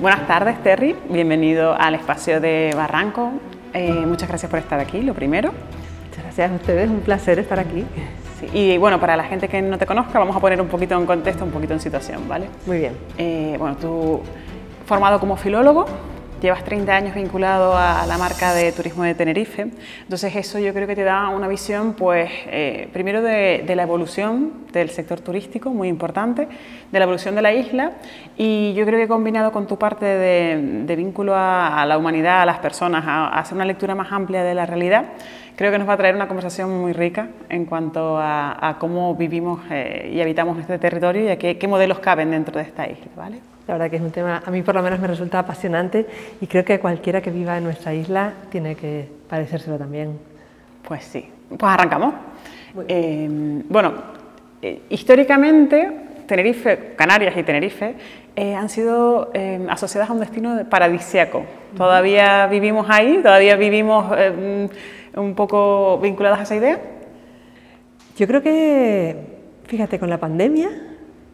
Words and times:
Buenas 0.00 0.26
tardes, 0.26 0.62
Terry. 0.62 0.96
Bienvenido 1.08 1.74
al 1.74 1.94
espacio 1.94 2.40
de 2.40 2.72
Barranco. 2.76 3.32
Eh, 3.72 3.90
muchas 4.06 4.28
gracias 4.28 4.50
por 4.50 4.58
estar 4.58 4.80
aquí, 4.80 5.02
lo 5.02 5.14
primero. 5.14 5.52
Muchas 6.08 6.24
gracias 6.24 6.50
a 6.50 6.54
ustedes, 6.54 6.88
un 6.88 7.00
placer 7.00 7.38
estar 7.38 7.58
aquí. 7.58 7.84
y 8.52 8.76
bueno, 8.78 9.00
para 9.00 9.16
la 9.16 9.24
gente 9.24 9.48
que 9.48 9.60
no 9.60 9.78
te 9.78 9.86
conozca, 9.86 10.18
vamos 10.18 10.36
a 10.36 10.40
poner 10.40 10.60
un 10.60 10.68
poquito 10.68 10.94
en 10.94 11.06
contexto, 11.06 11.44
un 11.44 11.50
poquito 11.50 11.74
en 11.74 11.80
situación, 11.80 12.28
¿vale? 12.28 12.48
Muy 12.66 12.78
bien. 12.78 12.96
Eh, 13.18 13.56
bueno, 13.58 13.76
tú 13.76 14.20
formado 14.86 15.20
como 15.20 15.36
filólogo, 15.36 15.86
llevas 16.40 16.64
30 16.64 16.94
años 16.94 17.14
vinculado 17.14 17.76
a 17.76 18.04
la 18.06 18.18
marca 18.18 18.52
de 18.52 18.72
turismo 18.72 19.02
de 19.04 19.14
Tenerife, 19.14 19.70
entonces 20.02 20.36
eso 20.36 20.58
yo 20.58 20.72
creo 20.72 20.86
que 20.86 20.96
te 20.96 21.04
da 21.04 21.28
una 21.28 21.48
visión, 21.48 21.94
pues, 21.94 22.30
eh, 22.46 22.88
primero 22.92 23.22
de, 23.22 23.64
la 23.74 23.82
evolución 23.82 24.64
del 24.72 24.90
sector 24.90 25.20
turístico, 25.20 25.70
muy 25.70 25.88
importante, 25.88 26.48
de 26.90 26.98
la 26.98 27.04
evolución 27.04 27.34
de 27.34 27.42
la 27.42 27.52
isla, 27.52 27.92
y 28.36 28.74
yo 28.74 28.84
creo 28.84 28.98
que 28.98 29.08
combinado 29.08 29.52
con 29.52 29.66
tu 29.66 29.78
parte 29.78 30.04
de, 30.04 30.96
vínculo 30.96 31.34
a, 31.36 31.84
la 31.86 31.98
humanidad, 31.98 32.42
a 32.42 32.46
las 32.46 32.58
personas, 32.58 33.04
a, 33.06 33.28
hacer 33.38 33.54
una 33.54 33.64
lectura 33.64 33.94
más 33.94 34.12
amplia 34.12 34.44
de 34.44 34.54
la 34.54 34.66
realidad, 34.66 35.04
creo 35.56 35.72
que 35.72 35.78
nos 35.78 35.88
va 35.88 35.94
a 35.94 35.96
traer 35.96 36.14
una 36.14 36.28
conversación 36.28 36.80
muy 36.80 36.92
rica 36.92 37.28
en 37.48 37.64
cuanto 37.64 38.18
a, 38.18 38.76
cómo 38.78 39.14
vivimos 39.14 39.60
eh, 39.70 40.12
y 40.14 40.20
habitamos 40.20 40.58
este 40.58 40.78
territorio 40.78 41.24
y 41.24 41.28
a 41.28 41.38
qué, 41.38 41.58
qué 41.58 41.68
modelos 41.68 41.98
caben 42.00 42.30
dentro 42.30 42.56
de 42.58 42.62
esta 42.62 42.88
isla, 42.88 43.10
¿vale? 43.16 43.40
La 43.66 43.74
verdad 43.74 43.90
que 43.90 43.96
es 43.96 44.02
un 44.02 44.10
tema, 44.10 44.42
a 44.44 44.50
mí 44.50 44.60
por 44.60 44.74
lo 44.74 44.82
menos 44.82 45.00
me 45.00 45.06
resulta 45.06 45.38
apasionante 45.38 46.06
y 46.40 46.46
creo 46.46 46.64
que 46.64 46.78
cualquiera 46.78 47.22
que 47.22 47.30
viva 47.30 47.56
en 47.56 47.64
nuestra 47.64 47.94
isla 47.94 48.32
tiene 48.50 48.74
que 48.74 49.08
parecérselo 49.28 49.78
también. 49.78 50.18
Pues 50.86 51.04
sí, 51.04 51.26
pues 51.48 51.62
arrancamos. 51.62 52.14
Eh, 52.88 53.62
bueno, 53.68 53.94
eh, 54.60 54.82
históricamente 54.90 55.90
Tenerife, 56.26 56.94
Canarias 56.96 57.34
y 57.36 57.42
Tenerife 57.42 57.94
eh, 58.36 58.54
han 58.54 58.68
sido 58.68 59.30
asociadas 59.68 60.10
a 60.10 60.12
un 60.12 60.20
destino 60.20 60.62
paradisiaco. 60.68 61.44
Todavía 61.76 62.46
vivimos 62.48 62.86
ahí, 62.90 63.20
todavía 63.22 63.56
vivimos 63.56 64.06
un 65.16 65.34
poco 65.34 65.98
vinculadas 65.98 66.40
a 66.40 66.42
esa 66.44 66.56
idea. 66.56 66.80
Yo 68.16 68.26
creo 68.26 68.42
que, 68.42 69.16
fíjate, 69.64 69.98
con 69.98 70.10
la 70.10 70.18
pandemia 70.18 70.70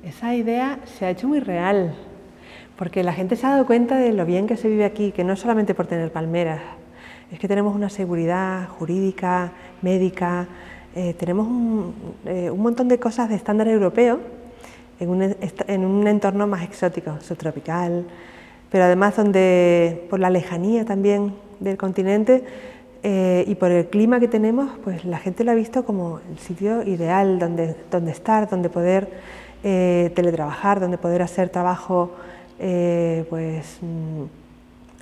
esa 0.02 0.34
idea 0.34 0.78
se 0.84 1.04
ha 1.04 1.10
hecho 1.10 1.28
muy 1.28 1.40
real 1.40 1.94
porque 2.76 3.02
la 3.02 3.12
gente 3.12 3.36
se 3.36 3.46
ha 3.46 3.50
dado 3.50 3.66
cuenta 3.66 3.98
de 3.98 4.12
lo 4.12 4.24
bien 4.24 4.46
que 4.46 4.56
se 4.56 4.66
vive 4.66 4.86
aquí, 4.86 5.12
que 5.12 5.22
no 5.22 5.36
solamente 5.36 5.74
por 5.74 5.86
tener 5.86 6.10
palmeras, 6.10 6.62
es 7.30 7.38
que 7.38 7.46
tenemos 7.46 7.76
una 7.76 7.90
seguridad 7.90 8.68
jurídica, 8.68 9.52
médica, 9.82 10.48
eh, 10.94 11.12
tenemos 11.12 11.46
eh, 12.24 12.50
un, 12.50 12.60
montón 12.60 12.88
de 12.88 12.98
cosas 12.98 13.28
de 13.28 13.34
estándar 13.34 13.68
europeo 13.68 14.18
un, 15.00 15.36
en 15.66 15.84
un, 15.84 16.06
entorno 16.06 16.46
más 16.46 16.62
exótico, 16.62 17.20
subtropical, 17.20 18.06
pero 18.70 18.84
además 18.84 19.14
donde 19.14 20.06
por 20.08 20.18
la 20.18 20.30
lejanía 20.30 20.86
también 20.86 21.34
del 21.60 21.76
continente 21.76 22.42
eh, 23.02 23.44
y 23.46 23.54
por 23.54 23.70
el 23.70 23.86
clima 23.86 24.20
que 24.20 24.28
tenemos, 24.28 24.70
pues 24.84 25.04
la 25.04 25.18
gente 25.18 25.44
lo 25.44 25.52
ha 25.52 25.54
visto 25.54 25.84
como 25.84 26.20
el 26.30 26.38
sitio 26.38 26.82
ideal 26.82 27.38
donde, 27.38 27.76
donde 27.90 28.10
estar, 28.10 28.48
donde 28.48 28.68
poder 28.68 29.40
teletrabajar, 29.62 30.80
donde 30.80 30.96
poder 30.96 31.20
hacer 31.20 31.50
trabajo 31.50 32.12
eh, 32.62 33.24
pues, 33.30 33.78
mm, 33.80 34.24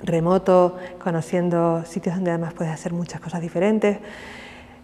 remoto, 0.01 0.77
conociendo 1.03 1.83
sitios 1.85 2.15
donde 2.15 2.31
además 2.31 2.53
puedes 2.53 2.73
hacer 2.73 2.93
muchas 2.93 3.19
cosas 3.19 3.41
diferentes. 3.41 3.97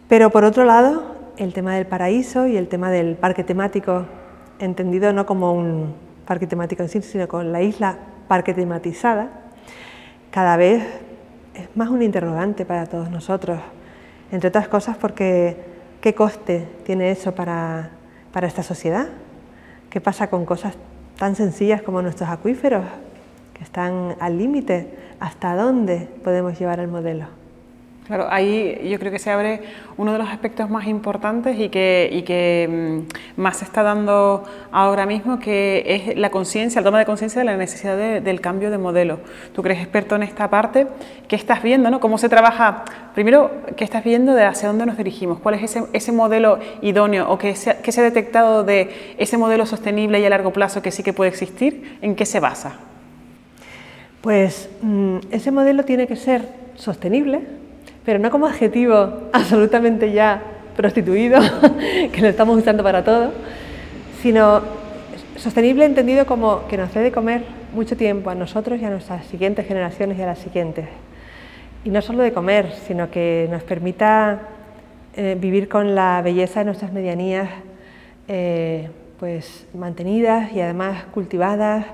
Pero 0.09 0.29
por 0.29 0.43
otro 0.43 0.65
lado, 0.65 1.15
el 1.37 1.53
tema 1.53 1.75
del 1.75 1.85
paraíso 1.85 2.47
y 2.47 2.57
el 2.57 2.67
tema 2.67 2.91
del 2.91 3.15
parque 3.15 3.45
temático, 3.45 4.05
entendido 4.59 5.13
no 5.13 5.25
como 5.25 5.53
un 5.53 5.95
parque 6.27 6.47
temático 6.47 6.83
en 6.83 6.89
sí, 6.89 7.01
sino 7.01 7.29
con 7.29 7.53
la 7.53 7.61
isla 7.61 7.97
parque 8.27 8.53
tematizada, 8.53 9.29
cada 10.31 10.57
vez 10.57 10.83
más 11.75 11.89
un 11.89 12.01
interrogante 12.01 12.65
para 12.65 12.85
todos 12.85 13.09
nosotros, 13.09 13.59
entre 14.31 14.49
otras 14.49 14.67
cosas 14.67 14.97
porque 14.97 15.57
¿qué 16.01 16.13
coste 16.15 16.67
tiene 16.85 17.11
eso 17.11 17.33
para, 17.33 17.89
para 18.31 18.47
esta 18.47 18.63
sociedad? 18.63 19.07
¿Qué 19.89 20.01
pasa 20.01 20.29
con 20.29 20.45
cosas 20.45 20.75
tan 21.17 21.35
sencillas 21.35 21.81
como 21.81 22.01
nuestros 22.01 22.29
acuíferos, 22.29 22.85
que 23.53 23.63
están 23.63 24.15
al 24.19 24.37
límite, 24.37 24.93
hasta 25.19 25.55
dónde 25.55 26.09
podemos 26.23 26.59
llevar 26.59 26.79
el 26.79 26.87
modelo. 26.87 27.27
Claro, 28.05 28.27
ahí 28.29 28.87
yo 28.87 28.99
creo 28.99 29.11
que 29.11 29.17
se 29.17 29.31
abre 29.31 29.61
uno 29.97 30.11
de 30.11 30.19
los 30.19 30.29
aspectos 30.29 30.69
más 30.69 30.85
importantes 30.85 31.57
y 31.59 31.69
que, 31.69 32.07
y 32.11 32.21
que 32.21 33.03
mm, 33.35 33.41
más 33.41 33.57
se 33.57 33.65
está 33.65 33.81
dando 33.81 34.43
ahora 34.71 35.07
mismo, 35.07 35.39
que 35.39 35.83
es 35.87 36.15
la 36.15 36.29
conciencia, 36.29 36.81
la 36.81 36.85
toma 36.85 36.99
de 36.99 37.05
conciencia 37.05 37.39
de 37.39 37.45
la 37.45 37.57
necesidad 37.57 38.21
del 38.21 38.41
cambio 38.41 38.69
de 38.69 38.77
modelo. 38.77 39.21
Tú 39.55 39.63
crees 39.63 39.81
experto 39.81 40.15
en 40.15 40.21
esta 40.21 40.51
parte, 40.51 40.85
¿qué 41.27 41.35
estás 41.35 41.63
viendo? 41.63 41.89
No? 41.89 41.99
¿Cómo 41.99 42.19
se 42.19 42.29
trabaja? 42.29 42.85
Primero, 43.15 43.49
¿qué 43.75 43.83
estás 43.83 44.03
viendo 44.03 44.35
de 44.35 44.43
hacia 44.43 44.67
dónde 44.67 44.85
nos 44.85 44.97
dirigimos? 44.97 45.39
¿Cuál 45.39 45.55
es 45.55 45.63
ese, 45.63 45.85
ese 45.91 46.11
modelo 46.11 46.59
idóneo 46.83 47.27
o 47.27 47.39
qué 47.39 47.55
se, 47.55 47.77
qué 47.77 47.91
se 47.91 48.01
ha 48.01 48.03
detectado 48.03 48.63
de 48.63 49.15
ese 49.17 49.39
modelo 49.39 49.65
sostenible 49.65 50.19
y 50.19 50.25
a 50.25 50.29
largo 50.29 50.53
plazo 50.53 50.83
que 50.83 50.91
sí 50.91 51.01
que 51.01 51.13
puede 51.13 51.31
existir? 51.31 51.97
¿En 52.03 52.15
qué 52.15 52.27
se 52.27 52.39
basa? 52.39 52.75
Pues 54.21 54.69
mm, 54.83 55.17
ese 55.31 55.49
modelo 55.49 55.85
tiene 55.85 56.05
que 56.05 56.15
ser 56.15 56.47
sostenible, 56.75 57.64
pero 58.05 58.19
no 58.19 58.29
como 58.29 58.45
adjetivo 58.45 59.29
absolutamente 59.33 60.11
ya 60.11 60.41
prostituido, 60.75 61.39
que 62.11 62.21
lo 62.21 62.27
estamos 62.27 62.57
usando 62.57 62.83
para 62.83 63.03
todo, 63.03 63.31
sino 64.21 64.61
sostenible 65.35 65.85
entendido 65.85 66.25
como 66.25 66.67
que 66.67 66.77
nos 66.77 66.93
dé 66.93 67.01
de 67.01 67.11
comer 67.11 67.43
mucho 67.73 67.97
tiempo 67.97 68.29
a 68.29 68.35
nosotros 68.35 68.79
y 68.79 68.85
a 68.85 68.89
nuestras 68.89 69.25
siguientes 69.25 69.67
generaciones 69.67 70.17
y 70.17 70.21
a 70.21 70.27
las 70.27 70.39
siguientes. 70.39 70.87
Y 71.83 71.89
no 71.89 72.01
solo 72.01 72.23
de 72.23 72.31
comer, 72.31 72.71
sino 72.87 73.09
que 73.11 73.47
nos 73.51 73.63
permita 73.63 74.41
eh, 75.15 75.37
vivir 75.39 75.67
con 75.67 75.95
la 75.95 76.21
belleza 76.21 76.59
de 76.59 76.65
nuestras 76.65 76.91
medianías 76.91 77.49
eh, 78.27 78.89
pues 79.19 79.65
mantenidas 79.73 80.51
y 80.51 80.61
además 80.61 81.05
cultivadas 81.13 81.85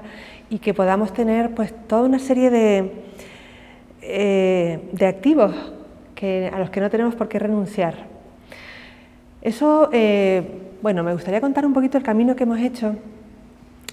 y 0.50 0.60
que 0.60 0.74
podamos 0.74 1.14
tener 1.14 1.52
pues 1.52 1.74
toda 1.88 2.04
una 2.04 2.20
serie 2.20 2.50
de, 2.50 2.92
eh, 4.02 4.80
de 4.92 5.06
activos 5.06 5.54
a 6.22 6.60
los 6.60 6.70
que 6.70 6.80
no 6.80 6.90
tenemos 6.90 7.16
por 7.16 7.28
qué 7.28 7.40
renunciar. 7.40 7.96
Eso, 9.42 9.90
eh, 9.92 10.44
bueno, 10.84 11.04
me 11.04 11.14
gustaría 11.14 11.42
contar 11.42 11.66
un 11.66 11.74
poquito 11.74 11.98
el 11.98 12.04
camino 12.04 12.36
que 12.36 12.44
hemos 12.44 12.60
hecho 12.60 12.96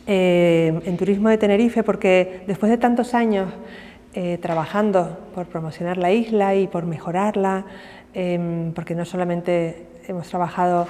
eh, 0.06 0.78
en 0.84 0.96
Turismo 0.98 1.30
de 1.30 1.38
Tenerife, 1.38 1.82
porque 1.82 2.42
después 2.46 2.70
de 2.70 2.76
tantos 2.76 3.14
años 3.14 3.48
eh, 4.12 4.38
trabajando 4.42 5.18
por 5.34 5.46
promocionar 5.46 5.96
la 5.96 6.12
isla 6.12 6.54
y 6.54 6.66
por 6.66 6.84
mejorarla, 6.84 7.64
em, 8.12 8.72
porque 8.74 8.94
no 8.94 9.06
solamente 9.06 9.86
hemos 10.06 10.28
trabajado 10.28 10.86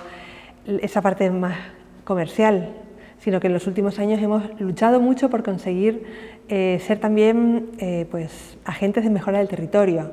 esa 0.66 1.03
parte 1.03 1.31
más 1.31 1.56
comercial, 2.03 2.75
sino 3.20 3.38
que 3.38 3.47
en 3.47 3.53
los 3.53 3.69
últimos 3.69 4.00
años 4.00 4.20
hemos 4.20 4.60
luchado 4.60 4.99
mucho 4.99 5.31
por 5.31 5.44
conseguir 5.44 6.05
ser 6.49 6.99
también 6.99 7.72
pues, 8.10 8.56
agentes 8.65 9.05
de 9.05 9.10
mejora 9.10 9.38
del 9.38 9.49
territorio 9.49 10.12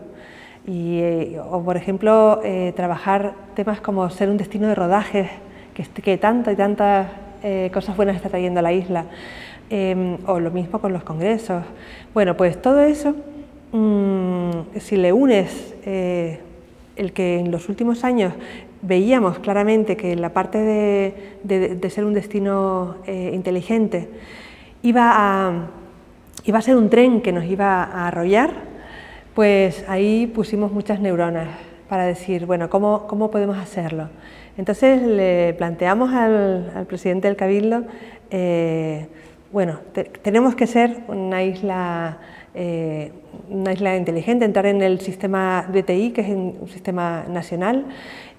y, 0.67 0.99
eh, 0.99 1.39
o, 1.39 1.63
por 1.63 1.77
ejemplo, 1.77 2.41
eh, 2.43 2.73
trabajar 2.75 3.33
temas 3.55 3.81
como 3.81 4.09
ser 4.09 4.29
un 4.29 4.37
destino 4.37 4.67
de 4.67 4.75
rodajes, 4.75 5.29
que, 5.73 5.83
que 6.01 6.17
tantas 6.17 6.53
y 6.53 6.57
tantas 6.57 7.07
eh, 7.43 7.69
cosas 7.73 7.95
buenas 7.95 8.15
está 8.15 8.29
trayendo 8.29 8.59
a 8.59 8.63
la 8.63 8.73
isla, 8.73 9.05
em, 9.69 10.17
o 10.25 10.39
lo 10.39 10.51
mismo 10.51 10.79
con 10.79 10.93
los 10.93 11.03
congresos. 11.03 11.63
Bueno, 12.13 12.35
pues 12.35 12.61
todo 12.61 12.81
eso, 12.81 13.15
mm, 13.71 14.79
si 14.79 14.97
le 14.97 15.13
unes 15.13 15.75
el 15.85 17.11
que 17.13 17.39
en 17.39 17.51
los 17.51 17.69
últimos 17.69 18.03
años 18.03 18.33
veíamos 18.81 19.37
claramente 19.39 19.97
que 19.97 20.15
la 20.15 20.29
parte 20.29 20.57
de, 20.57 21.75
de 21.75 21.89
ser 21.89 22.05
un 22.05 22.13
destino 22.13 22.95
inteligente 23.07 24.09
iba 24.81 25.11
a, 25.13 25.67
iba 26.45 26.57
a 26.57 26.61
ser 26.61 26.75
un 26.75 26.89
tren 26.89 27.21
que 27.21 27.31
nos 27.31 27.45
iba 27.45 27.83
a 27.83 28.07
arrollar, 28.07 28.74
pues 29.35 29.83
ahí 29.89 30.27
pusimos 30.27 30.71
muchas 30.71 31.01
neuronas 31.01 31.49
para 31.89 32.05
decir, 32.05 32.45
bueno, 32.45 32.69
¿cómo, 32.69 33.05
cómo 33.05 33.29
podemos 33.29 33.57
hacerlo? 33.57 34.07
Entonces 34.57 35.01
le 35.03 35.53
planteamos 35.55 36.13
al, 36.13 36.85
presidente 36.87 37.27
del 37.27 37.35
Cabildo, 37.35 37.83
eh, 38.31 39.07
bueno, 39.51 39.79
tenemos 40.21 40.55
que 40.55 40.67
ser 40.67 41.03
una 41.09 41.43
isla, 41.43 42.17
eh, 42.53 43.11
una 43.49 43.73
isla 43.73 43.97
inteligente, 43.97 44.45
entrar 44.45 44.65
en 44.67 44.81
el 44.81 45.01
sistema 45.01 45.67
DTI, 45.69 46.11
que 46.11 46.21
es 46.21 46.29
un 46.29 46.67
sistema 46.69 47.25
nacional, 47.29 47.85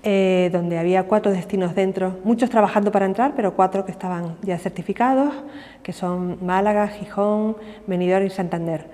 eh, 0.03 0.49
donde 0.53 0.79
había 0.79 1.03
cuatro 1.05 1.31
destinos 1.31 1.75
dentro, 1.75 2.19
muchos 2.25 2.49
trabajando 2.49 2.91
para 2.91 3.05
entrar, 3.05 3.35
pero 3.37 3.55
cuatro 3.55 3.85
que 3.85 3.93
estaban 3.93 4.37
ya 4.43 4.57
certificados, 4.59 5.35
que 5.83 5.93
son 5.93 6.39
Málaga, 6.45 6.89
Gijón, 6.89 7.57
Benidorm 7.87 8.27
y 8.27 8.31
Santander. 8.31 8.87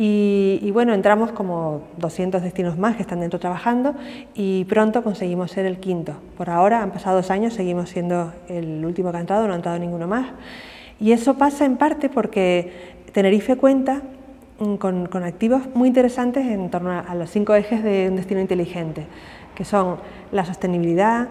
Y, 0.00 0.70
bueno, 0.70 0.94
entramos 0.94 1.32
como 1.32 1.82
200 1.96 2.40
destinos 2.40 2.78
más 2.78 2.94
que 2.94 3.02
están 3.02 3.18
dentro 3.18 3.40
trabajando 3.40 3.96
y 4.32 4.64
pronto 4.66 5.02
conseguimos 5.02 5.50
ser 5.50 5.66
el 5.66 5.78
quinto. 5.78 6.14
Por 6.36 6.50
ahora, 6.50 6.84
han 6.84 6.92
pasado 6.92 7.16
dos 7.16 7.32
años, 7.32 7.54
seguimos 7.54 7.90
siendo 7.90 8.32
el 8.48 8.84
último 8.84 9.10
que 9.10 9.16
ha 9.16 9.20
entrado, 9.20 9.48
no 9.48 9.54
ha 9.54 9.56
entrado 9.56 9.76
ninguno 9.80 10.06
más. 10.06 10.28
Y 11.00 11.10
eso 11.10 11.34
pasa 11.34 11.64
en 11.64 11.76
parte 11.76 12.08
porque 12.08 12.94
Tenerife 13.12 13.56
cuenta 13.56 14.02
mm, 14.60 14.76
con, 14.76 15.24
activos 15.24 15.62
muy 15.74 15.88
interesantes 15.88 16.46
en 16.46 16.70
torno 16.70 16.92
a, 16.92 17.14
los 17.16 17.28
cinco 17.28 17.56
ejes 17.56 17.82
de 17.82 18.06
un 18.08 18.14
destino 18.14 18.40
inteligente, 18.40 19.04
que 19.56 19.64
son 19.64 19.96
la 20.30 20.44
sostenibilidad, 20.44 21.26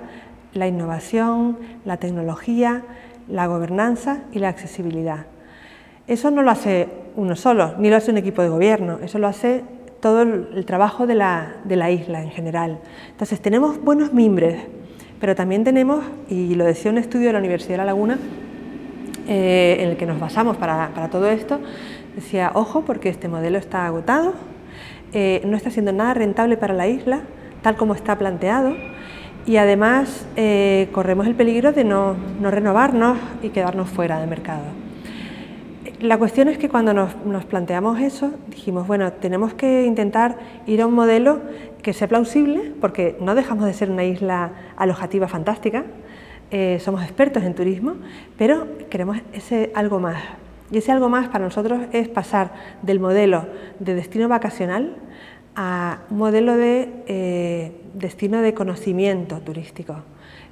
la 0.54 0.68
innovación, 0.68 1.58
la 1.86 1.96
tecnología, 1.96 2.84
la 3.30 3.48
gobernanza 3.48 4.24
y 4.34 4.40
la 4.40 4.50
accesibilidad. 4.50 5.26
Eso 6.08 6.32
no 6.32 6.42
lo 6.42 6.52
hace 6.52 6.88
uno 7.18 7.36
solo, 7.36 7.74
ni 7.80 7.90
lo 7.90 7.98
hace 7.98 8.12
un 8.12 8.18
equipo 8.18 8.42
de 8.42 8.48
gobierno, 8.48 9.00
eso 9.04 9.20
lo 9.20 9.28
hace 9.28 9.64
todo 10.00 10.22
el, 10.22 10.66
trabajo 10.66 11.06
de 11.06 11.16
la, 11.16 11.92
isla 11.92 12.24
en 12.24 12.30
general. 12.30 12.80
Entonces 13.10 13.42
tenemos 13.42 13.84
buenos 13.84 14.14
mimbres, 14.14 14.62
pero 15.20 15.36
también 15.36 15.66
tenemos, 15.66 16.06
y 16.30 16.56
lo 16.56 16.64
decía 16.64 16.92
un 16.92 16.98
estudio 16.98 17.28
de 17.28 17.34
la 17.34 17.40
Universidad 17.40 17.74
de 17.74 17.78
La 17.78 17.86
Laguna, 17.86 18.18
eh, 19.28 19.78
en 19.82 19.90
el 19.90 19.98
que 19.98 20.06
nos 20.06 20.18
basamos 20.18 20.56
para, 20.56 21.10
todo 21.12 21.28
esto, 21.28 21.60
decía, 22.16 22.52
ojo, 22.54 22.84
porque 22.86 23.10
este 23.10 23.28
modelo 23.28 23.58
está 23.58 23.86
agotado, 23.86 24.34
eh, 25.12 25.42
no 25.46 25.58
está 25.58 25.72
siendo 25.72 25.92
nada 25.92 26.14
rentable 26.14 26.56
para 26.56 26.74
la 26.74 26.88
isla, 26.88 27.22
tal 27.62 27.76
como 27.76 27.96
está 27.96 28.18
planteado, 28.18 28.76
y 29.46 29.58
además 29.58 30.26
eh, 30.38 30.88
corremos 30.94 31.28
el 31.28 31.36
peligro 31.36 31.74
de 31.74 31.84
no, 31.84 32.16
no 32.40 32.50
renovarnos 32.50 33.18
y 33.44 33.50
quedarnos 33.50 33.90
fuera 33.90 34.20
del 34.20 34.30
mercado. 34.30 34.87
La 36.00 36.20
cuestión 36.20 36.48
es 36.48 36.60
que 36.60 36.70
cuando 36.70 36.94
nos, 36.94 37.46
planteamos 37.46 38.00
eso, 38.00 38.32
dijimos, 38.50 38.86
bueno, 38.86 39.14
tenemos 39.14 39.56
que 39.56 39.84
intentar 39.84 40.38
ir 40.68 40.82
a 40.82 40.86
un 40.86 40.94
modelo 40.94 41.42
que 41.82 41.92
sea 41.92 42.08
plausible, 42.08 42.72
porque 42.80 43.18
no 43.20 43.34
dejamos 43.34 43.66
de 43.66 43.74
ser 43.74 43.90
una 43.90 44.04
isla 44.04 44.52
alojativa 44.76 45.28
fantástica, 45.28 45.86
eh, 46.52 46.78
somos 46.82 47.02
expertos 47.02 47.42
en 47.42 47.56
turismo, 47.56 47.96
pero 48.38 48.68
queremos 48.92 49.18
ese 49.34 49.72
algo 49.74 50.00
más. 50.00 50.22
Y 50.70 50.78
ese 50.78 50.92
algo 50.92 51.10
más 51.10 51.30
para 51.30 51.46
nosotros 51.46 51.82
es 51.92 52.08
pasar 52.10 52.52
del 52.84 53.00
modelo 53.00 53.48
de 53.80 53.96
destino 53.96 54.30
vacacional 54.30 54.98
a 55.56 56.02
un 56.12 56.20
modelo 56.20 56.58
de 56.58 56.90
eh, 57.08 57.72
destino 57.96 58.44
de 58.44 58.54
conocimiento 58.54 59.40
turístico. 59.40 59.96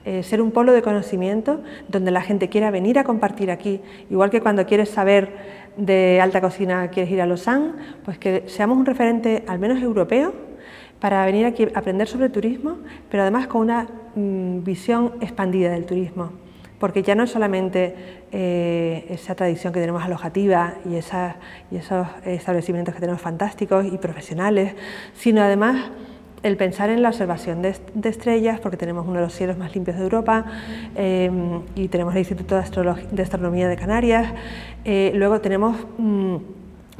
Eh, 0.05 0.21
ser 0.21 0.39
un 0.39 0.51
polo 0.51 0.71
de 0.71 0.83
conocimiento 0.83 1.61
donde 1.87 2.11
la 2.11 2.21
gente 2.21 2.47
quiera 2.47 2.69
venir 2.69 2.99
a 2.99 3.03
compartir 3.03 3.49
aquí, 3.49 3.81
igual 4.11 4.29
que 4.29 4.39
cuando 4.39 4.67
quieres 4.67 4.89
saber 4.89 5.31
de 5.77 6.21
alta 6.21 6.41
cocina 6.41 6.89
quieres 6.89 7.11
ir 7.11 7.21
a 7.21 7.25
Lausanne, 7.25 7.71
pues 8.03 8.19
que 8.19 8.43
seamos 8.45 8.77
un 8.77 8.85
referente 8.85 9.43
al 9.47 9.57
menos 9.57 9.81
europeo 9.81 10.31
para 10.99 11.25
venir 11.25 11.47
aquí 11.47 11.63
a 11.73 11.79
aprender 11.79 12.07
sobre 12.07 12.29
turismo, 12.29 12.77
pero 13.09 13.23
además 13.23 13.47
con 13.47 13.61
una 13.61 13.87
mm, 14.13 14.63
visión 14.63 15.13
expandida 15.21 15.71
del 15.71 15.87
turismo, 15.87 16.33
porque 16.79 17.01
ya 17.01 17.15
no 17.15 17.23
es 17.23 17.31
solamente 17.31 17.95
eh, 18.31 19.07
esa 19.09 19.33
tradición 19.33 19.73
que 19.73 19.79
tenemos 19.79 20.03
alojativa 20.03 20.75
y, 20.85 20.93
y 20.93 21.77
esos 21.77 22.07
establecimientos 22.25 22.93
que 22.93 23.01
tenemos 23.01 23.21
fantásticos 23.21 23.87
y 23.91 23.97
profesionales, 23.97 24.75
sino 25.15 25.41
además 25.41 25.89
el 26.45 26.57
pensar 26.57 26.91
en 26.91 27.01
la 27.01 27.09
observación 27.09 27.63
de, 27.63 27.75
estrellas, 28.03 28.59
porque 28.59 28.77
tenemos 28.77 29.07
uno 29.07 29.15
de 29.15 29.21
los 29.21 29.33
cielos 29.33 29.57
más 29.57 29.73
limpios 29.73 29.97
de 29.97 30.03
Europa 30.03 30.45
eh, 30.95 31.31
y 31.73 31.87
tenemos 31.87 32.13
el 32.13 32.19
Instituto 32.19 32.53
de, 32.53 33.21
Astronomía 33.23 33.67
de 33.67 33.75
Canarias. 33.75 34.31
Eh, 34.83 35.11
luego 35.15 35.41
tenemos 35.41 35.75
mm, 35.97 36.35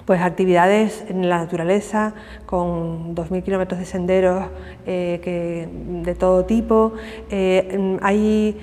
pues 0.06 0.19
actividades 0.21 1.06
en 1.09 1.30
la 1.30 1.38
naturaleza 1.38 2.15
con 2.47 3.15
2.000 3.15 3.44
kilómetros 3.44 3.80
de 3.80 3.86
senderos 3.86 4.47
eh, 4.88 5.68
de 6.03 6.15
todo 6.15 6.45
tipo. 6.45 6.94
hay, 8.01 8.57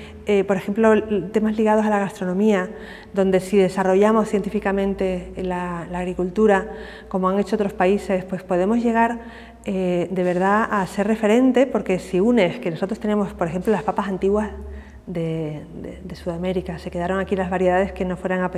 por 0.49 0.57
ejemplo, 0.57 1.01
temas 1.31 1.57
ligados 1.57 1.87
a 1.87 1.91
la 1.91 2.01
gastronomía, 2.01 2.71
donde 3.15 3.39
si 3.39 3.57
desarrollamos 3.57 4.29
científicamente 4.29 5.33
la, 5.37 5.87
la 5.93 6.01
agricultura, 6.01 6.73
como 7.09 7.29
han 7.29 7.39
hecho 7.39 7.55
otros 7.55 7.73
países, 7.73 8.25
pues 8.25 8.43
podemos 8.43 8.83
llegar 8.83 9.21
eh, 9.65 10.09
de 10.11 10.23
verdad 10.23 10.67
a 10.71 10.87
ser 10.87 11.07
referente, 11.07 11.67
porque 11.67 11.99
si 11.99 12.21
unes 12.21 12.59
que 12.59 12.71
nosotros 12.71 12.99
tenemos, 12.99 13.33
por 13.33 13.47
ejemplo, 13.47 13.73
las 13.73 13.83
papas 13.83 14.09
antiguas 14.09 14.51
de, 15.07 15.63
Sudamérica, 16.15 16.79
se 16.79 16.91
quedaron 16.91 17.19
aquí 17.19 17.35
las 17.35 17.51
variedades 17.51 17.93
que 17.93 18.05
no 18.05 18.17
fueran 18.17 18.49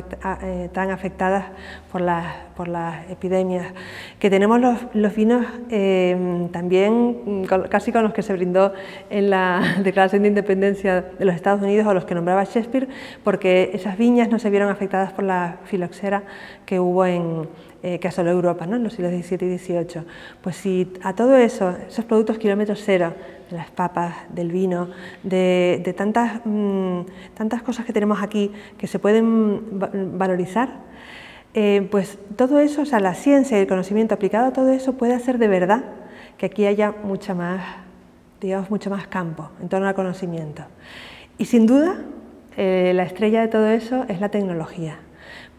eh, 0.43 0.69
tan 0.73 0.91
afectadas 0.91 1.47
por 1.91 2.01
las, 2.01 2.35
por 2.57 2.69
las, 2.69 3.09
epidemias, 3.11 3.73
que 4.19 4.29
tenemos 4.29 4.61
los, 4.61 5.15
vinos 5.15 5.47
eh, 5.71 6.49
también 6.53 7.47
casi 7.71 7.93
con 7.93 8.03
los 8.03 8.13
que 8.13 8.23
se 8.23 8.33
brindó 8.33 8.73
en 9.09 9.31
la 9.31 9.77
Declaración 9.83 10.23
de 10.23 10.29
Independencia 10.29 11.03
de 11.03 11.25
los 11.25 11.35
Estados 11.35 11.63
Unidos 11.63 11.87
o 11.87 11.95
los 11.95 12.05
que 12.05 12.15
nombraba 12.15 12.45
Shakespeare, 12.45 12.89
porque 13.23 13.71
esas 13.73 13.97
viñas 13.97 14.29
no 14.29 14.39
se 14.39 14.51
vieron 14.51 14.69
afectadas 14.69 15.13
por 15.13 15.25
la 15.25 15.59
filoxera 15.65 16.25
que 16.67 16.81
hubo 16.81 17.07
en, 17.07 17.49
eh, 17.87 17.99
que 17.99 18.09
asoló 18.09 18.31
Europa 18.31 18.67
¿no? 18.67 18.77
en 18.77 18.83
los 18.83 18.95
siglos 18.95 19.13
XVII 19.13 19.55
y 19.55 19.59
XVIII. 19.59 20.05
Pues 20.41 20.57
si 20.57 20.91
a 21.03 21.15
todo 21.15 21.37
eso, 21.37 21.77
esos 21.87 22.07
productos 22.07 22.39
kilómetros 22.39 22.83
cero, 22.83 23.13
de 23.51 23.57
las 23.57 23.71
papas, 23.71 24.15
del 24.31 24.51
vino, 24.51 24.89
de, 25.23 25.95
tantas, 25.97 26.41
mm, 26.45 27.01
tantas 27.35 27.63
cosas 27.63 27.85
que 27.85 27.93
tenemos 27.93 28.23
aquí 28.23 28.51
que 28.79 28.87
se 28.87 28.99
pueden 28.99 30.19
valorizar, 30.19 30.69
eh, 31.55 31.87
pues 31.91 32.19
todo 32.37 32.59
eso, 32.59 32.83
o 32.83 32.85
sea, 32.85 33.01
la 33.01 33.15
ciencia 33.15 33.59
y 33.59 33.63
el 33.63 33.67
conocimiento 33.67 34.15
aplicado 34.15 34.47
a 34.47 34.53
todo 34.53 34.71
eso 34.73 34.95
puede 34.95 35.15
hacer 35.15 35.39
de 35.39 35.49
verdad 35.49 35.85
que 36.37 36.47
aquí 36.47 36.67
haya 36.67 36.93
mucha 37.05 37.35
más, 37.35 37.63
digamos, 38.41 38.71
mucho 38.71 38.91
más 38.91 39.07
campo 39.07 39.51
en 39.63 39.69
torno 39.69 39.87
al 39.87 39.95
conocimiento. 39.95 40.65
Y 41.39 41.45
sin 41.45 41.67
duda, 41.67 42.03
eh, 42.57 42.93
la 42.95 43.05
estrella 43.05 43.41
de 43.41 43.49
todo 43.49 43.69
eso 43.69 44.05
es 44.09 44.21
la 44.21 44.29
tecnología, 44.31 44.99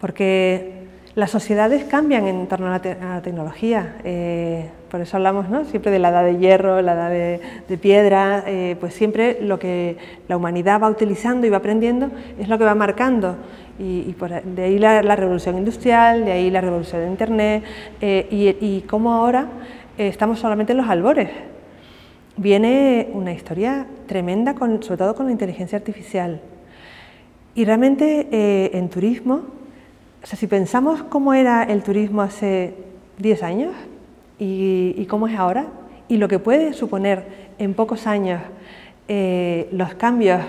porque 0.00 0.85
las 1.16 1.30
sociedades 1.30 1.84
cambian 1.84 2.26
en 2.26 2.46
torno 2.46 2.66
a 2.66 2.78
la, 2.78 3.22
tecnología, 3.22 3.96
eh, 4.04 4.68
por 4.90 5.00
eso 5.00 5.16
hablamos 5.16 5.48
¿no? 5.48 5.64
siempre 5.64 5.90
de 5.90 5.98
la 5.98 6.10
edad 6.10 6.22
de 6.22 6.36
hierro, 6.36 6.82
la 6.82 6.92
edad 6.92 7.10
de, 7.10 7.78
piedra, 7.78 8.44
eh, 8.46 8.76
pues 8.78 8.92
siempre 8.92 9.38
lo 9.40 9.58
que 9.58 9.96
la 10.28 10.36
humanidad 10.36 10.78
va 10.78 10.90
utilizando 10.90 11.46
y 11.46 11.50
va 11.50 11.56
aprendiendo 11.56 12.10
es 12.38 12.48
lo 12.48 12.58
que 12.58 12.64
va 12.64 12.74
marcando. 12.74 13.36
Y, 13.78 14.14
de 14.44 14.62
ahí 14.62 14.78
la, 14.78 15.16
revolución 15.16 15.56
industrial, 15.56 16.26
de 16.26 16.32
ahí 16.32 16.50
la 16.50 16.60
revolución 16.60 17.00
de 17.00 17.08
Internet, 17.08 17.64
eh, 18.02 18.26
y, 18.30 18.48
y 18.60 18.82
cómo 18.82 19.14
ahora 19.14 19.48
estamos 19.96 20.38
solamente 20.38 20.72
en 20.72 20.78
los 20.78 20.88
albores. 20.88 21.30
Viene 22.36 23.08
una 23.14 23.32
historia 23.32 23.86
tremenda, 24.06 24.54
con, 24.54 24.82
sobre 24.82 24.98
todo 24.98 25.14
con 25.14 25.26
la 25.26 25.32
inteligencia 25.32 25.78
artificial. 25.78 26.42
Y 27.54 27.64
realmente 27.64 28.76
en 28.76 28.90
turismo 28.90 29.56
o 30.26 30.28
sea, 30.28 30.36
si 30.36 30.48
pensamos 30.48 31.04
cómo 31.04 31.34
era 31.34 31.62
el 31.62 31.84
turismo 31.84 32.20
hace 32.20 32.74
10 33.18 33.44
años 33.44 33.72
y, 34.40 35.06
cómo 35.08 35.28
es 35.28 35.38
ahora, 35.38 35.66
y 36.08 36.16
lo 36.16 36.26
que 36.26 36.40
puede 36.40 36.72
suponer 36.72 37.22
en 37.60 37.74
pocos 37.74 38.08
años 38.08 38.40
eh, 39.06 39.68
los 39.70 39.94
cambios 39.94 40.40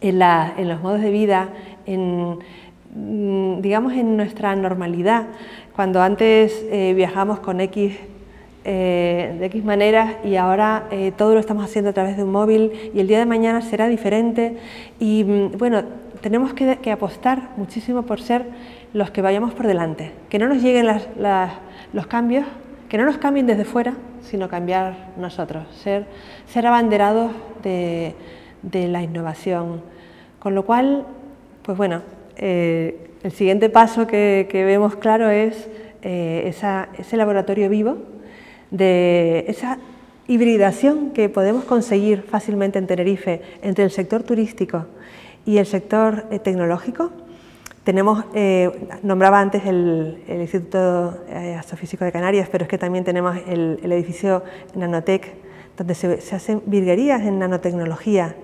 en, 0.00 0.20
los 0.20 0.80
modos 0.82 1.00
de 1.00 1.10
vida, 1.10 1.48
en, 1.84 2.38
mm, 2.94 3.60
digamos 3.60 3.94
en 3.94 4.16
nuestra 4.16 4.54
normalidad, 4.54 5.26
cuando 5.74 6.00
antes 6.00 6.64
eh, 6.70 6.92
viajamos 6.94 7.40
con 7.40 7.60
X 7.60 7.96
eh, 8.64 9.36
de 9.40 9.46
X 9.46 9.64
maneras 9.64 10.14
y 10.22 10.36
ahora 10.36 10.84
todo 11.16 11.34
lo 11.34 11.40
estamos 11.40 11.64
haciendo 11.64 11.90
a 11.90 11.92
través 11.92 12.16
de 12.16 12.22
un 12.22 12.30
móvil 12.30 12.70
y 12.94 13.00
el 13.00 13.08
día 13.08 13.18
de 13.18 13.26
mañana 13.26 13.62
será 13.62 13.88
diferente 13.88 14.58
y 15.00 15.24
mm, 15.24 15.58
bueno, 15.58 15.82
tenemos 16.20 16.52
que, 16.54 16.90
apostar 16.90 17.50
muchísimo 17.56 18.02
por 18.02 18.20
ser 18.20 18.44
los 18.92 19.10
que 19.10 19.22
vayamos 19.22 19.54
por 19.54 19.66
delante, 19.66 20.12
que 20.28 20.38
no 20.38 20.48
nos 20.48 20.62
lleguen 20.62 20.86
los 21.92 22.06
cambios, 22.06 22.44
que 22.88 22.98
no 22.98 23.04
nos 23.04 23.18
cambien 23.18 23.46
desde 23.46 23.64
fuera, 23.64 23.94
sino 24.22 24.48
cambiar 24.48 25.10
nosotros, 25.16 25.64
ser, 25.82 26.06
abanderados 26.66 27.32
de, 27.62 28.14
la 28.62 29.02
innovación. 29.02 29.82
Con 30.38 30.54
lo 30.54 30.64
cual, 30.64 31.06
pues 31.62 31.76
bueno, 31.76 32.02
eh, 32.36 33.10
el 33.22 33.32
siguiente 33.32 33.70
paso 33.70 34.06
que, 34.06 34.46
vemos 34.52 34.96
claro 34.96 35.30
es 35.30 35.68
eh, 36.02 36.52
ese 36.98 37.16
laboratorio 37.16 37.68
vivo, 37.68 37.98
de 38.70 39.44
esa 39.48 39.78
hibridación 40.28 41.10
que 41.10 41.28
podemos 41.28 41.64
conseguir 41.64 42.22
fácilmente 42.22 42.78
en 42.78 42.86
Tenerife 42.86 43.42
entre 43.62 43.84
el 43.84 43.90
sector 43.90 44.22
turístico 44.22 44.86
y 45.44 45.58
el 45.58 45.66
sector 45.66 46.26
eh, 46.30 46.38
tecnológico, 46.38 47.10
tenemos, 47.84 48.24
eh, 48.34 48.88
nombraba 49.02 49.40
antes 49.40 49.64
el, 49.64 50.22
Instituto 50.28 51.24
eh, 51.28 51.56
Astrofísico 51.58 52.04
de 52.04 52.12
Canarias, 52.12 52.48
pero 52.50 52.64
es 52.64 52.68
que 52.68 52.78
también 52.78 53.04
tenemos 53.04 53.36
el, 53.48 53.80
edificio 53.82 54.44
Nanotec, 54.74 55.34
donde 55.76 55.94
se, 55.94 56.34
hacen 56.34 56.62
virguerías 56.66 57.22
en 57.22 57.38
nanotecnología. 57.38 58.36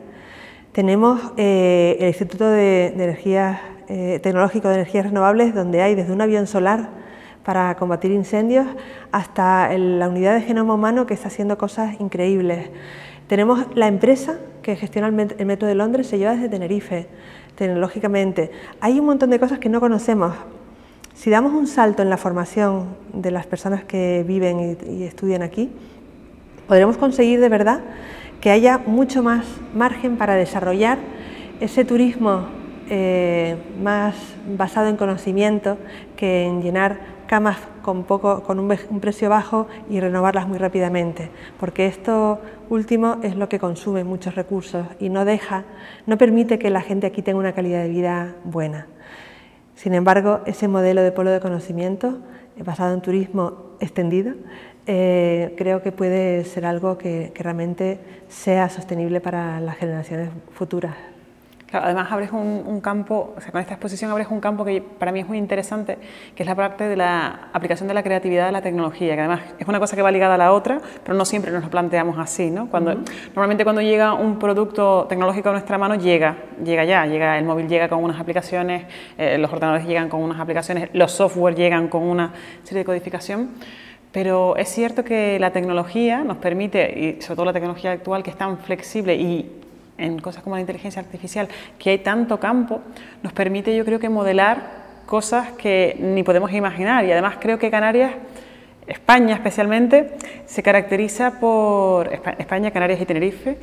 Tenemos 0.72 1.32
el 1.36 2.06
Instituto 2.06 2.48
de, 2.48 2.88
Energías, 2.88 3.60
Tecnológico 3.86 4.68
de 4.68 4.74
Energías 4.74 5.06
Renovables, 5.06 5.54
donde 5.54 5.80
hay 5.82 5.94
desde 5.94 6.12
un 6.12 6.20
avión 6.20 6.46
solar 6.46 6.90
para 7.44 7.74
combatir 7.76 8.10
incendios, 8.10 8.66
hasta 9.12 9.76
la 9.78 10.08
unidad 10.08 10.34
de 10.34 10.42
genoma 10.42 10.74
humano 10.74 11.06
que 11.06 11.14
está 11.14 11.28
haciendo 11.28 11.56
cosas 11.56 12.00
increíbles. 12.00 12.70
Tenemos 13.28 13.66
la 13.74 13.86
empresa 13.86 14.38
que 14.66 14.74
gestiona 14.74 15.06
el 15.06 15.46
Metro 15.46 15.68
de 15.68 15.76
Londres, 15.76 16.08
se 16.08 16.18
lleva 16.18 16.32
desde 16.32 16.48
Tenerife, 16.48 17.06
tecnológicamente. 17.54 18.50
Hay 18.80 18.98
un 18.98 19.06
montón 19.06 19.30
de 19.30 19.38
cosas 19.38 19.60
que 19.60 19.68
no 19.68 19.78
conocemos. 19.78 20.34
Si 21.14 21.30
damos 21.30 21.52
un 21.52 21.68
salto 21.68 22.02
en 22.02 22.10
la 22.10 22.16
formación 22.16 22.96
de 23.12 23.30
las 23.30 23.46
personas 23.46 23.84
que 23.84 24.24
viven 24.26 24.76
y, 24.84 25.04
estudian 25.04 25.42
aquí, 25.42 25.70
podremos 26.66 26.96
conseguir 26.96 27.38
de 27.38 27.48
verdad 27.48 27.80
que 28.40 28.50
haya 28.50 28.78
mucho 28.78 29.22
más 29.22 29.46
margen 29.72 30.16
para 30.16 30.34
desarrollar 30.34 30.98
ese 31.60 31.84
turismo 31.84 32.46
eh, 32.90 33.54
más 33.80 34.16
basado 34.58 34.88
en 34.88 34.96
conocimiento 34.96 35.78
que 36.16 36.44
en 36.44 36.60
llenar 36.60 36.98
camas 37.28 37.58
con, 37.86 38.58
un, 38.58 39.00
precio 39.00 39.30
bajo 39.30 39.66
y 39.88 40.00
renovarlas 40.00 40.46
muy 40.46 40.58
rápidamente, 40.58 41.30
porque 41.58 41.86
esto 41.86 42.40
último 42.68 43.18
es 43.22 43.36
lo 43.36 43.48
que 43.48 43.58
consume 43.58 44.04
muchos 44.04 44.34
recursos 44.34 44.86
y 44.98 45.08
no 45.08 45.24
deja, 45.24 45.64
no 46.04 46.18
permite 46.18 46.58
que 46.58 46.68
la 46.68 46.82
gente 46.82 47.06
aquí 47.06 47.22
tenga 47.22 47.38
una 47.38 47.52
calidad 47.52 47.82
de 47.82 47.88
vida 47.88 48.34
buena. 48.44 48.88
Sin 49.76 49.94
embargo, 49.94 50.40
ese 50.46 50.68
modelo 50.68 51.02
de 51.02 51.12
polo 51.12 51.30
de 51.30 51.40
conocimiento 51.40 52.18
eh, 52.56 52.62
basado 52.62 52.92
en 52.92 53.00
turismo 53.00 53.76
extendido 53.80 54.34
eh, 54.86 55.54
creo 55.56 55.82
que 55.82 55.92
puede 55.92 56.44
ser 56.44 56.66
algo 56.66 56.98
que 56.98 57.32
realmente 57.34 58.00
sea 58.28 58.68
sostenible 58.68 59.20
para 59.20 59.60
las 59.60 59.76
generaciones 59.76 60.30
futuras 60.52 60.94
además 61.76 62.10
abres 62.10 62.32
un, 62.32 62.80
campo, 62.80 63.34
o 63.36 63.40
sea, 63.40 63.52
con 63.52 63.60
esta 63.60 63.74
exposición 63.74 64.10
abres 64.10 64.28
un 64.30 64.40
campo 64.40 64.64
que 64.64 64.80
para 64.82 65.12
mí 65.12 65.20
es 65.20 65.26
muy 65.26 65.38
interesante, 65.38 65.98
que 66.34 66.42
es 66.42 66.48
la 66.48 66.54
parte 66.54 66.84
de 66.84 66.96
la 66.96 67.48
aplicación 67.52 67.88
de 67.88 67.94
la 67.94 68.02
creatividad 68.02 68.48
a 68.48 68.52
la 68.52 68.62
tecnología, 68.62 69.14
que 69.14 69.20
además 69.20 69.40
es 69.58 69.66
una 69.66 69.80
cosa 69.80 69.96
que 69.96 70.02
va 70.02 70.10
ligada 70.10 70.34
a 70.34 70.38
la 70.38 70.52
otra, 70.52 70.80
pero 71.02 71.16
no 71.16 71.24
siempre 71.24 71.50
nos 71.52 71.64
lo 71.64 71.70
planteamos 71.70 72.18
así, 72.18 72.50
¿no? 72.50 72.68
Cuando, 72.68 72.94
Normalmente 73.34 73.64
cuando 73.64 73.82
llega 73.82 74.14
un 74.14 74.38
producto 74.38 75.06
tecnológico 75.08 75.50
a 75.50 75.52
nuestra 75.52 75.78
mano, 75.78 75.96
llega, 75.96 76.36
llega 76.64 76.84
ya, 76.84 77.06
llega, 77.06 77.38
el 77.38 77.44
móvil 77.44 77.68
llega 77.68 77.88
con 77.88 78.02
unas 78.02 78.20
aplicaciones, 78.20 78.86
eh, 79.18 79.38
los 79.38 79.52
ordenadores 79.52 79.86
llegan 79.86 80.08
con 80.08 80.22
unas 80.22 80.40
aplicaciones, 80.40 80.90
los 80.92 81.12
software 81.12 81.54
llegan 81.54 81.88
con 81.88 82.02
una 82.02 82.32
serie 82.62 82.80
de 82.80 82.84
codificación, 82.84 83.50
pero 84.12 84.56
es 84.56 84.68
cierto 84.68 85.04
que 85.04 85.38
la 85.38 85.50
tecnología 85.50 86.24
nos 86.24 86.38
permite, 86.38 86.98
y 86.98 87.22
sobre 87.22 87.36
todo 87.36 87.44
la 87.46 87.52
tecnología 87.52 87.92
actual 87.92 88.22
que 88.22 88.30
es 88.30 88.36
tan 88.36 88.58
flexible 88.58 89.14
y 89.14 89.65
en 89.98 90.18
cosas 90.18 90.42
como 90.42 90.56
la 90.56 90.60
inteligencia 90.60 91.00
artificial, 91.00 91.48
que 91.78 91.90
hay 91.90 91.98
tanto 91.98 92.38
campo, 92.38 92.80
nos 93.22 93.32
permite 93.32 93.76
yo 93.76 93.84
creo 93.84 93.98
que 93.98 94.08
modelar 94.08 94.86
cosas 95.06 95.52
que 95.52 95.96
ni 96.00 96.22
podemos 96.22 96.52
imaginar. 96.52 97.04
Y 97.04 97.12
además 97.12 97.36
creo 97.40 97.58
que 97.58 97.70
Canarias, 97.70 98.12
España 98.86 99.34
especialmente, 99.34 100.10
se 100.46 100.62
caracteriza 100.62 101.40
por, 101.40 102.12
España, 102.38 102.70
Canarias 102.70 103.00
y 103.00 103.06
Tenerife, 103.06 103.56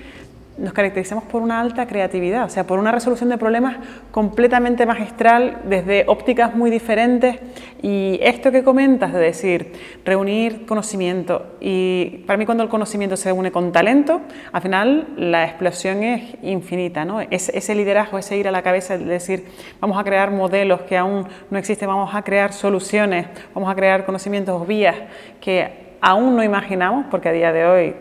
nos 0.58 0.74
caracterizamos 0.74 1.24
por 1.24 1.42
una 1.42 1.60
alta 1.60 1.88
creatividad, 1.88 2.46
o 2.46 2.50
sea, 2.50 2.66
por 2.66 2.78
una 2.78 2.92
resolución 2.92 3.30
de 3.30 3.38
problemas 3.38 3.78
completamente 4.12 4.86
magistral, 4.86 5.60
desde 5.66 6.06
ópticas 6.08 6.56
muy 6.56 6.70
diferentes. 6.70 7.40
Y 7.82 8.20
esto 8.22 8.52
que 8.52 8.64
comentas 8.64 9.14
de 9.14 9.20
decir, 9.20 9.74
reunir 10.06 10.66
conocimiento, 10.66 11.58
y 11.60 12.24
para 12.28 12.38
mí 12.38 12.46
cuando 12.46 12.64
el 12.64 12.70
conocimiento 12.70 13.18
se 13.18 13.32
une 13.32 13.52
con 13.52 13.72
talento, 13.72 14.22
al 14.52 14.62
final 14.62 15.08
la 15.18 15.44
explosión 15.46 16.04
es 16.04 16.36
infinita, 16.44 17.04
¿no? 17.04 17.22
Es, 17.22 17.50
ese 17.50 17.76
liderazgo, 17.76 18.18
ese 18.18 18.38
ir 18.38 18.48
a 18.48 18.52
la 18.52 18.62
cabeza, 18.62 18.98
de 18.98 19.06
decir, 19.06 19.46
vamos 19.82 20.00
a 20.00 20.04
crear 20.04 20.32
modelos 20.32 20.82
que 20.82 20.98
aún 20.98 21.28
no 21.50 21.58
existen, 21.58 21.88
vamos 21.88 22.14
a 22.14 22.22
crear 22.22 22.54
soluciones, 22.54 23.28
vamos 23.54 23.72
a 23.72 23.76
crear 23.76 24.06
conocimientos, 24.06 24.66
vías 24.68 24.96
que 25.42 25.98
aún 26.00 26.36
no 26.36 26.44
imaginamos, 26.44 27.08
porque 27.10 27.30
a 27.30 27.32
día 27.32 27.52
de 27.52 27.66
hoy 27.66 27.96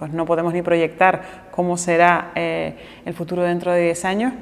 pues 0.00 0.12
no 0.12 0.24
podemos 0.24 0.54
ni 0.54 0.62
proyectar 0.62 1.20
cómo 1.50 1.76
será 1.76 2.32
eh, 2.34 2.74
el 3.04 3.12
futuro 3.12 3.42
dentro 3.42 3.70
de 3.70 3.82
10 3.82 4.04
años, 4.06 4.32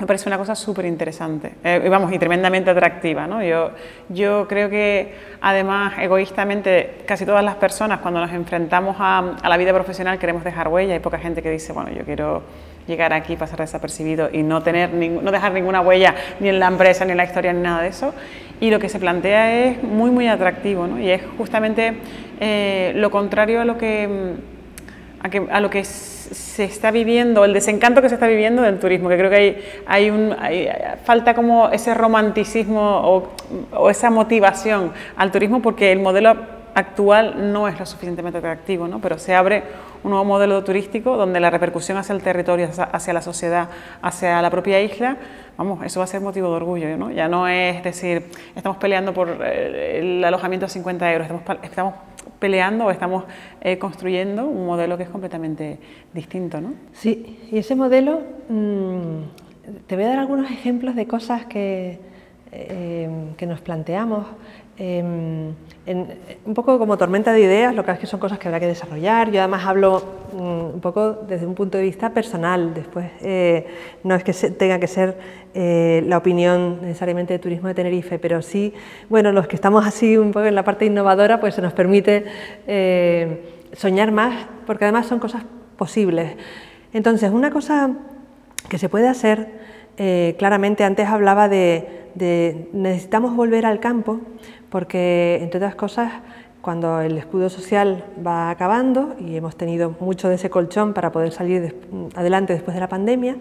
me 0.00 0.06
parece 0.06 0.30
una 0.30 0.38
cosa 0.38 0.54
súper 0.54 0.86
interesante 0.86 1.52
eh, 1.62 1.86
vamos, 1.90 2.10
y 2.10 2.18
tremendamente 2.18 2.70
atractiva. 2.70 3.26
¿no? 3.26 3.42
Yo, 3.44 3.72
yo 4.08 4.48
creo 4.48 4.70
que 4.70 5.14
además 5.42 5.92
egoístamente 5.98 7.02
casi 7.06 7.26
todas 7.26 7.44
las 7.44 7.56
personas 7.56 8.00
cuando 8.00 8.18
nos 8.18 8.32
enfrentamos 8.32 8.96
a, 8.98 9.36
la 9.46 9.56
vida 9.58 9.74
profesional 9.74 10.18
queremos 10.18 10.42
dejar 10.42 10.68
huella, 10.68 10.94
hay 10.94 11.00
poca 11.00 11.18
gente 11.18 11.42
que 11.42 11.50
dice, 11.50 11.74
bueno, 11.74 11.90
yo 11.90 12.04
quiero 12.06 12.42
llegar 12.86 13.12
aquí, 13.12 13.36
pasar 13.36 13.60
desapercibido 13.60 14.30
y 14.32 14.42
no, 14.42 14.62
tener, 14.62 14.94
no 14.94 15.30
dejar 15.30 15.52
ninguna 15.52 15.82
huella 15.82 16.14
ni 16.40 16.48
en 16.48 16.58
la 16.58 16.68
empresa, 16.68 17.04
ni 17.04 17.10
en 17.10 17.18
la 17.18 17.24
historia, 17.24 17.52
ni 17.52 17.60
nada 17.60 17.82
de 17.82 17.88
eso. 17.88 18.14
Y 18.58 18.70
lo 18.70 18.78
que 18.78 18.88
se 18.88 18.98
plantea 18.98 19.66
es 19.66 19.82
muy, 19.82 20.10
muy 20.10 20.28
atractivo 20.28 20.86
¿no? 20.86 20.98
y 20.98 21.10
es 21.10 21.20
justamente 21.36 21.94
eh, 22.40 22.92
lo 22.96 23.10
contrario 23.10 23.60
a 23.60 23.64
lo 23.66 23.76
que 23.76 24.36
a, 25.50 25.60
lo 25.60 25.70
que 25.70 25.84
se 25.84 26.64
está 26.64 26.90
viviendo, 26.90 27.44
el 27.44 27.52
desencanto 27.52 28.02
que 28.02 28.08
se 28.08 28.14
está 28.14 28.26
viviendo 28.26 28.62
del 28.62 28.78
turismo, 28.78 29.08
que 29.08 29.16
creo 29.16 29.30
que 29.30 29.36
hay, 29.36 29.64
hay, 29.86 30.10
un, 30.10 30.34
falta 31.04 31.34
como 31.34 31.68
ese 31.68 31.94
romanticismo 31.94 33.30
o, 33.72 33.90
esa 33.90 34.10
motivación 34.10 34.92
al 35.16 35.30
turismo 35.30 35.62
porque 35.62 35.92
el 35.92 36.00
modelo 36.00 36.34
actual 36.74 37.52
no 37.52 37.68
es 37.68 37.78
lo 37.78 37.84
suficientemente 37.84 38.38
atractivo, 38.38 38.88
¿no? 38.88 38.98
pero 38.98 39.18
se 39.18 39.34
abre 39.34 39.62
un 40.02 40.10
nuevo 40.10 40.24
modelo 40.24 40.64
turístico 40.64 41.16
donde 41.16 41.38
la 41.38 41.50
repercusión 41.50 41.98
hacia 41.98 42.14
el 42.14 42.22
territorio, 42.22 42.68
hacia 42.92 43.12
la 43.12 43.22
sociedad, 43.22 43.68
hacia 44.00 44.40
la 44.40 44.50
propia 44.50 44.80
isla, 44.80 45.18
vamos, 45.56 45.84
eso 45.84 46.00
va 46.00 46.04
a 46.04 46.06
ser 46.06 46.22
motivo 46.22 46.48
de 46.48 46.54
orgullo, 46.54 46.96
¿no? 46.96 47.10
Ya 47.10 47.28
no 47.28 47.46
es 47.46 47.84
decir, 47.84 48.30
estamos 48.56 48.78
peleando 48.78 49.12
por 49.12 49.38
eh, 49.44 49.98
el 50.00 50.24
alojamiento 50.24 50.66
a 50.66 50.68
50 50.70 51.12
euros, 51.12 51.26
estamos, 51.26 51.58
estamos 51.62 51.94
peleando 52.42 52.86
o 52.86 52.90
estamos 52.90 53.22
eh, 53.60 53.78
construyendo 53.78 54.46
un 54.48 54.66
modelo 54.66 54.96
que 54.96 55.04
es 55.04 55.08
completamente 55.08 55.78
distinto. 56.12 56.60
¿no? 56.60 56.74
Sí, 56.92 57.38
y 57.52 57.58
ese 57.58 57.76
modelo, 57.76 58.20
mm, 58.48 59.86
te 59.86 59.94
voy 59.94 60.04
a 60.06 60.08
dar 60.08 60.18
algunos 60.18 60.50
ejemplos 60.50 60.96
de 60.96 61.06
cosas 61.06 61.46
que, 61.46 62.00
eh, 62.50 63.08
que 63.36 63.46
nos 63.46 63.60
planteamos. 63.60 64.26
Em, 64.78 65.52
un 66.46 66.54
poco 66.54 66.78
como 66.78 66.96
tormenta 66.96 67.32
de 67.32 67.40
ideas, 67.40 67.74
lo 67.74 67.84
que 67.84 67.90
es 67.90 67.98
que 67.98 68.06
son 68.06 68.18
cosas 68.18 68.38
que 68.38 68.48
habrá 68.48 68.58
que 68.58 68.66
desarrollar. 68.66 69.30
Yo 69.30 69.40
además 69.40 69.66
hablo 69.66 70.02
mm, 70.32 70.74
un 70.74 70.80
poco 70.80 71.12
desde 71.12 71.46
un 71.46 71.54
punto 71.54 71.76
de 71.76 71.84
vista 71.84 72.10
personal, 72.10 72.72
después 72.72 73.10
eh, 73.20 73.66
no 74.02 74.14
es 74.14 74.24
que 74.24 74.32
tenga 74.50 74.78
que 74.78 74.86
ser 74.86 75.18
eh, 75.54 76.02
la 76.06 76.16
opinión 76.16 76.78
necesariamente 76.82 77.34
de 77.34 77.38
Turismo 77.38 77.68
de 77.68 77.74
Tenerife, 77.74 78.18
pero 78.18 78.40
sí, 78.40 78.72
bueno, 79.10 79.32
los 79.32 79.46
que 79.46 79.56
estamos 79.56 79.86
así 79.86 80.16
un 80.16 80.32
poco 80.32 80.46
en 80.46 80.54
la 80.54 80.64
parte 80.64 80.86
innovadora, 80.86 81.38
pues 81.38 81.54
se 81.54 81.62
nos 81.62 81.74
permite 81.74 82.24
eh, 82.66 83.68
soñar 83.74 84.10
más, 84.10 84.46
porque 84.66 84.84
además 84.84 85.06
son 85.06 85.18
cosas 85.18 85.42
posibles. 85.76 86.36
Entonces, 86.94 87.30
una 87.30 87.50
cosa 87.50 87.90
que 88.68 88.78
se 88.78 88.88
puede 88.88 89.08
hacer, 89.08 89.48
claramente 89.96 90.84
antes 90.84 91.06
hablaba 91.08 91.48
de, 91.48 92.08
de 92.14 92.68
necesitamos 92.72 93.36
volver 93.36 93.66
al 93.66 93.80
campo, 93.80 94.20
porque, 94.70 95.38
entre 95.42 95.58
otras 95.58 95.74
cosas, 95.74 96.12
cuando 96.62 97.00
el 97.00 97.18
escudo 97.18 97.50
social 97.50 98.04
va 98.24 98.48
acabando 98.48 99.16
y 99.18 99.36
hemos 99.36 99.56
tenido 99.56 99.96
mucho 100.00 100.28
de 100.28 100.36
ese 100.36 100.48
colchón 100.48 100.94
para 100.94 101.10
poder 101.10 101.32
salir 101.32 101.76
adelante 102.14 102.52
después 102.52 102.74
de 102.74 102.80
la 102.80 102.88
pandemia, 102.88 103.36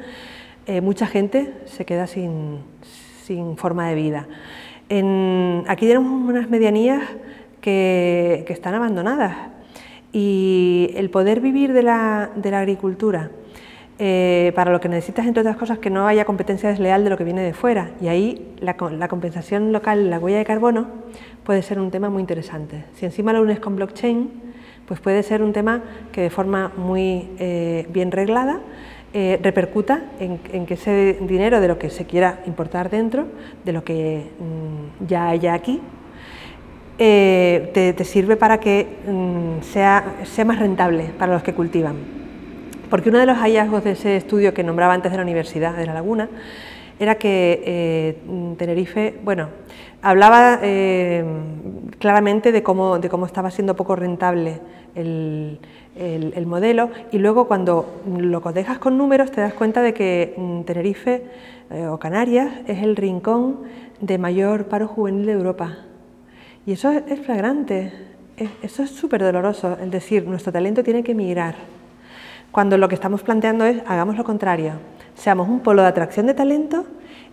eh, 0.66 0.82
mucha 0.82 1.06
gente 1.06 1.54
se 1.66 1.86
queda 1.86 2.08
sin, 2.08 2.60
forma 3.56 3.88
de 3.88 3.96
vida. 3.96 4.28
aquí 5.70 5.88
tenemos 5.88 6.30
unas 6.30 6.50
medianías 6.50 7.02
que, 7.62 8.44
están 8.50 8.74
abandonadas 8.74 9.38
y 10.12 10.92
el 10.96 11.10
poder 11.10 11.40
vivir 11.40 11.72
de 11.72 11.84
la, 11.84 12.32
agricultura 12.54 13.32
eh, 14.04 14.52
para 14.56 14.72
lo 14.72 14.80
que 14.80 14.90
necesitas, 14.90 15.28
entre 15.28 15.42
otras 15.42 15.58
cosas, 15.58 15.78
que 15.78 15.92
no 15.92 16.08
haya 16.08 16.26
competencia 16.26 16.70
desleal 16.70 17.04
de 17.04 17.12
lo 17.12 17.18
que 17.18 17.24
viene 17.24 17.44
de 17.44 17.54
fuera. 17.54 17.92
Y 18.02 18.08
ahí 18.08 18.56
la, 18.60 18.76
compensación 18.76 19.72
local, 19.72 20.10
la 20.10 20.18
huella 20.18 20.40
de 20.40 20.46
carbono, 20.46 20.88
puede 21.44 21.62
ser 21.62 21.80
un 21.80 21.92
tema 21.92 22.10
muy 22.10 22.22
interesante. 22.22 22.86
Si 22.96 23.06
encima 23.06 23.32
lo 23.32 23.44
unes 23.44 23.60
con 23.60 23.76
blockchain, 23.76 24.32
pues 24.88 25.00
puede 25.00 25.22
ser 25.22 25.44
un 25.44 25.54
tema 25.54 25.84
que 26.12 26.22
de 26.22 26.30
forma 26.32 26.72
muy 26.78 27.30
eh, 27.38 27.86
bien 27.94 28.12
reglada 28.12 28.62
eh, 29.14 29.40
repercuta 29.44 30.02
en, 30.20 30.66
que 30.66 30.74
ese 30.74 31.20
dinero 31.22 31.62
de 31.62 31.68
lo 31.68 31.78
que 31.78 31.92
se 31.92 32.06
quiera 32.06 32.40
importar 32.48 32.90
dentro, 32.90 33.28
de 33.64 33.72
lo 33.72 33.84
que 33.84 34.32
mm, 34.40 35.06
ya 35.06 35.28
haya 35.28 35.54
aquí, 35.54 35.80
eh, 36.98 37.94
te, 37.96 38.04
sirve 38.04 38.36
para 38.36 38.60
que 38.60 38.88
mm, 39.06 39.62
sea, 39.62 40.16
sea 40.24 40.46
más 40.46 40.58
rentable 40.58 41.12
para 41.20 41.34
los 41.34 41.44
que 41.44 41.54
cultivan. 41.54 42.21
Porque 42.92 43.10
uno 43.10 43.18
de 43.18 43.26
los 43.26 43.38
hallazgos 43.38 43.84
de 43.84 43.92
ese 43.92 44.18
estudio 44.18 44.54
que 44.54 44.64
nombraba 44.64 44.94
antes 44.94 45.12
de 45.12 45.18
la 45.18 45.24
Universidad 45.24 45.76
de 45.76 45.88
La 45.88 45.96
Laguna 45.96 46.30
era 47.00 47.16
que 47.16 48.16
Tenerife, 48.58 49.16
bueno, 49.24 49.48
hablaba 50.02 50.60
eh, 50.62 51.24
claramente 52.00 52.52
de 52.52 52.62
cómo, 52.62 53.00
de 53.00 53.10
cómo 53.10 53.26
estaba 53.26 53.50
siendo 53.50 53.76
poco 53.76 53.96
rentable 53.96 54.60
el, 54.94 55.58
modelo 56.46 56.90
y 57.12 57.18
luego 57.18 57.48
cuando 57.48 58.02
lo 58.06 58.42
dejas 58.52 58.78
con 58.78 58.98
números 58.98 59.32
te 59.32 59.40
das 59.40 59.54
cuenta 59.54 59.82
de 59.82 59.94
que 59.94 60.34
mm, 60.36 60.62
Tenerife 60.64 61.24
eh, 61.70 61.88
o 61.88 61.98
Canarias 61.98 62.52
es 62.68 62.84
el 62.84 62.98
rincón 62.98 63.62
de 64.02 64.18
mayor 64.18 64.66
paro 64.66 64.88
juvenil 64.88 65.26
de 65.28 65.32
Europa 65.32 65.78
Y 66.66 66.74
eso 66.74 66.92
es, 66.92 67.20
flagrante, 67.22 67.94
eso 68.62 68.84
es 68.84 68.92
súper 68.92 69.22
doloroso, 69.22 69.78
es 69.82 69.90
decir, 69.92 70.28
nuestro 70.28 70.52
talento 70.52 70.84
tiene 70.84 71.04
que 71.04 71.16
migrar. 71.16 71.56
Cuando 72.52 72.78
lo 72.78 72.90
que 72.90 72.96
estamos 72.96 73.24
planteando 73.24 73.64
es, 73.64 73.82
hagamos 73.88 74.18
lo 74.18 74.26
contrario, 74.26 74.74
seamos 75.16 75.48
un 75.48 75.62
polo 75.62 75.84
de 75.84 75.88
atracción 75.88 76.26
de 76.26 76.34
talento 76.34 76.86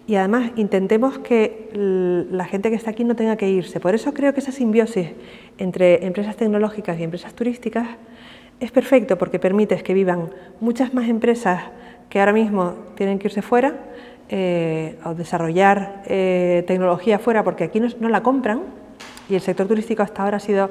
y 0.07 0.15
además 0.15 0.53
intentemos 0.55 1.19
que 1.19 1.71
la 2.31 2.45
gente 2.45 2.71
que 2.71 2.77
está 2.77 2.91
aquí 2.91 3.05
no 3.05 3.17
tenga 3.17 3.37
que 3.37 3.51
irse. 3.51 3.81
Por 3.81 3.95
eso 3.95 4.15
creo 4.15 4.33
que 4.33 4.41
esa 4.41 4.53
simbiosis 4.53 5.09
entre 5.59 6.07
empresas 6.07 6.37
tecnológicas 6.37 6.99
y 6.99 7.03
empresas 7.03 7.35
turísticas 7.35 7.89
es 8.61 8.71
perfecto 8.71 9.19
porque 9.19 9.39
permite 9.39 9.77
que 9.83 9.93
vivan 9.93 10.31
muchas 10.61 10.95
más 10.95 11.09
empresas 11.09 11.63
que 12.09 12.21
ahora 12.21 12.33
mismo 12.33 12.75
tienen 12.95 13.19
que 13.19 13.29
irse 13.29 13.43
fuera 13.43 13.75
eh, 14.29 14.99
o 15.05 15.15
desarrollar 15.15 16.03
eh, 16.07 16.65
tecnología 16.67 17.19
fuera 17.19 17.45
porque 17.45 17.65
aquí 17.65 17.81
no, 17.81 18.09
la 18.09 18.23
compran 18.23 18.63
y 19.29 19.35
el 19.35 19.41
sector 19.41 19.67
turístico 19.67 20.03
hasta 20.03 20.23
ahora 20.23 20.37
ha 20.39 20.41
sido 20.41 20.71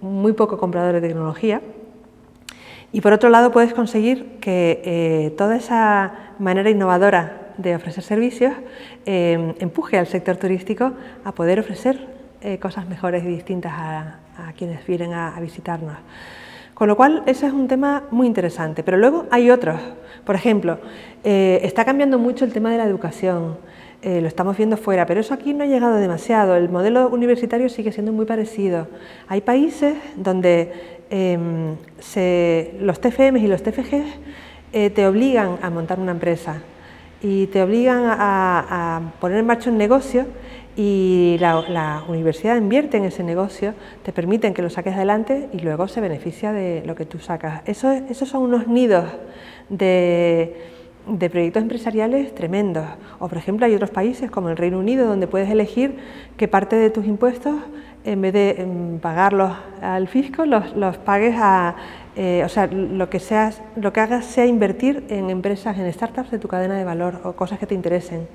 muy 0.00 0.34
poco 0.34 0.58
comprador 0.58 0.94
de 0.94 1.00
tecnología. 1.00 1.60
Y 2.92 3.00
por 3.02 3.12
otro 3.12 3.28
lado 3.28 3.50
puedes 3.50 3.74
conseguir 3.74 4.38
que 4.40 4.80
eh, 4.84 5.34
toda 5.36 5.56
esa 5.56 6.12
manera 6.38 6.70
innovadora 6.70 7.48
de 7.58 7.74
ofrecer 7.74 8.02
servicios 8.02 8.54
eh, 9.04 9.54
empuje 9.58 9.98
al 9.98 10.06
sector 10.06 10.36
turístico 10.36 10.92
a 11.24 11.32
poder 11.32 11.60
ofrecer 11.60 12.06
eh, 12.40 12.58
cosas 12.58 12.88
mejores 12.88 13.24
y 13.24 13.28
distintas 13.28 13.72
a, 13.72 14.18
quienes 14.56 14.86
vienen 14.86 15.12
a, 15.12 15.38
visitarnos. 15.40 15.96
Con 16.72 16.88
lo 16.88 16.96
cual, 16.96 17.24
ese 17.26 17.46
es 17.46 17.52
un 17.52 17.66
tema 17.66 18.04
muy 18.12 18.26
interesante. 18.26 18.84
Pero 18.84 18.96
luego 18.96 19.26
hay 19.32 19.50
otros. 19.50 19.80
Por 20.24 20.36
ejemplo, 20.36 20.78
está 21.24 21.84
cambiando 21.84 22.18
mucho 22.20 22.44
el 22.44 22.52
tema 22.52 22.70
de 22.70 22.78
la 22.78 22.84
educación. 22.84 23.58
Lo 24.02 24.28
estamos 24.28 24.56
viendo 24.56 24.76
fuera, 24.76 25.06
pero 25.06 25.20
eso 25.20 25.34
aquí 25.34 25.54
no 25.54 25.64
ha 25.64 25.66
llegado 25.66 25.96
demasiado. 25.96 26.56
El 26.56 26.68
modelo 26.68 27.08
universitario 27.08 27.68
sigue 27.68 27.92
siendo 27.92 28.12
muy 28.12 28.26
parecido. 28.26 28.86
Hay 29.26 29.40
países 29.40 29.96
donde 30.16 30.72
em, 31.10 31.76
los 32.80 33.00
TFM 33.00 33.40
y 33.40 33.46
los 33.48 33.62
TFG 33.62 34.92
te 34.94 35.06
obligan 35.06 35.58
a 35.62 35.70
montar 35.70 35.98
una 35.98 36.12
empresa 36.12 36.62
y 37.22 37.46
te 37.48 37.62
obligan 37.62 38.02
a, 38.06 39.12
poner 39.20 39.38
en 39.38 39.46
marcha 39.46 39.70
un 39.70 39.78
negocio 39.78 40.26
y 40.76 41.36
la, 41.40 42.04
universidad 42.06 42.56
invierte 42.56 42.98
en 42.98 43.04
ese 43.04 43.24
negocio, 43.24 43.74
te 44.04 44.12
permiten 44.12 44.54
que 44.54 44.62
lo 44.62 44.70
saques 44.70 44.94
adelante 44.94 45.48
y 45.52 45.58
luego 45.58 45.88
se 45.88 46.00
beneficia 46.00 46.52
de 46.52 46.82
lo 46.86 46.94
que 46.94 47.04
tú 47.04 47.18
sacas. 47.18 47.62
Eso, 47.66 47.90
esos 47.90 48.28
son 48.28 48.42
unos 48.42 48.68
nidos 48.68 49.06
de, 49.68 50.56
de 51.08 51.30
proyectos 51.30 51.62
empresariales 51.62 52.34
tremendos. 52.34 52.86
O 53.18 53.28
por 53.28 53.38
ejemplo 53.38 53.66
hay 53.66 53.74
otros 53.74 53.90
países 53.90 54.30
como 54.30 54.48
el 54.48 54.56
Reino 54.56 54.78
Unido 54.78 55.06
donde 55.06 55.26
puedes 55.26 55.50
elegir 55.50 55.96
que 56.36 56.48
parte 56.48 56.76
de 56.76 56.90
tus 56.90 57.06
impuestos 57.06 57.56
en 58.04 58.20
vez 58.22 58.32
de 58.32 58.98
pagarlos 59.02 59.52
al 59.82 60.08
fisco 60.08 60.46
los, 60.46 60.74
los 60.76 60.96
pagues 60.98 61.34
a 61.36 61.74
eh, 62.20 62.42
o 62.44 62.48
sea, 62.48 62.66
lo 62.66 63.08
que, 63.08 63.20
seas, 63.20 63.62
lo 63.76 63.92
que 63.92 64.00
hagas 64.00 64.24
sea 64.24 64.44
invertir 64.44 65.04
en 65.08 65.30
empresas, 65.30 65.78
en 65.78 65.92
startups 65.92 66.32
de 66.32 66.40
tu 66.40 66.48
cadena 66.48 66.76
de 66.76 66.82
valor 66.82 67.20
o 67.22 67.34
cosas 67.34 67.60
que 67.60 67.66
te 67.66 67.76
interesen. 67.76 68.26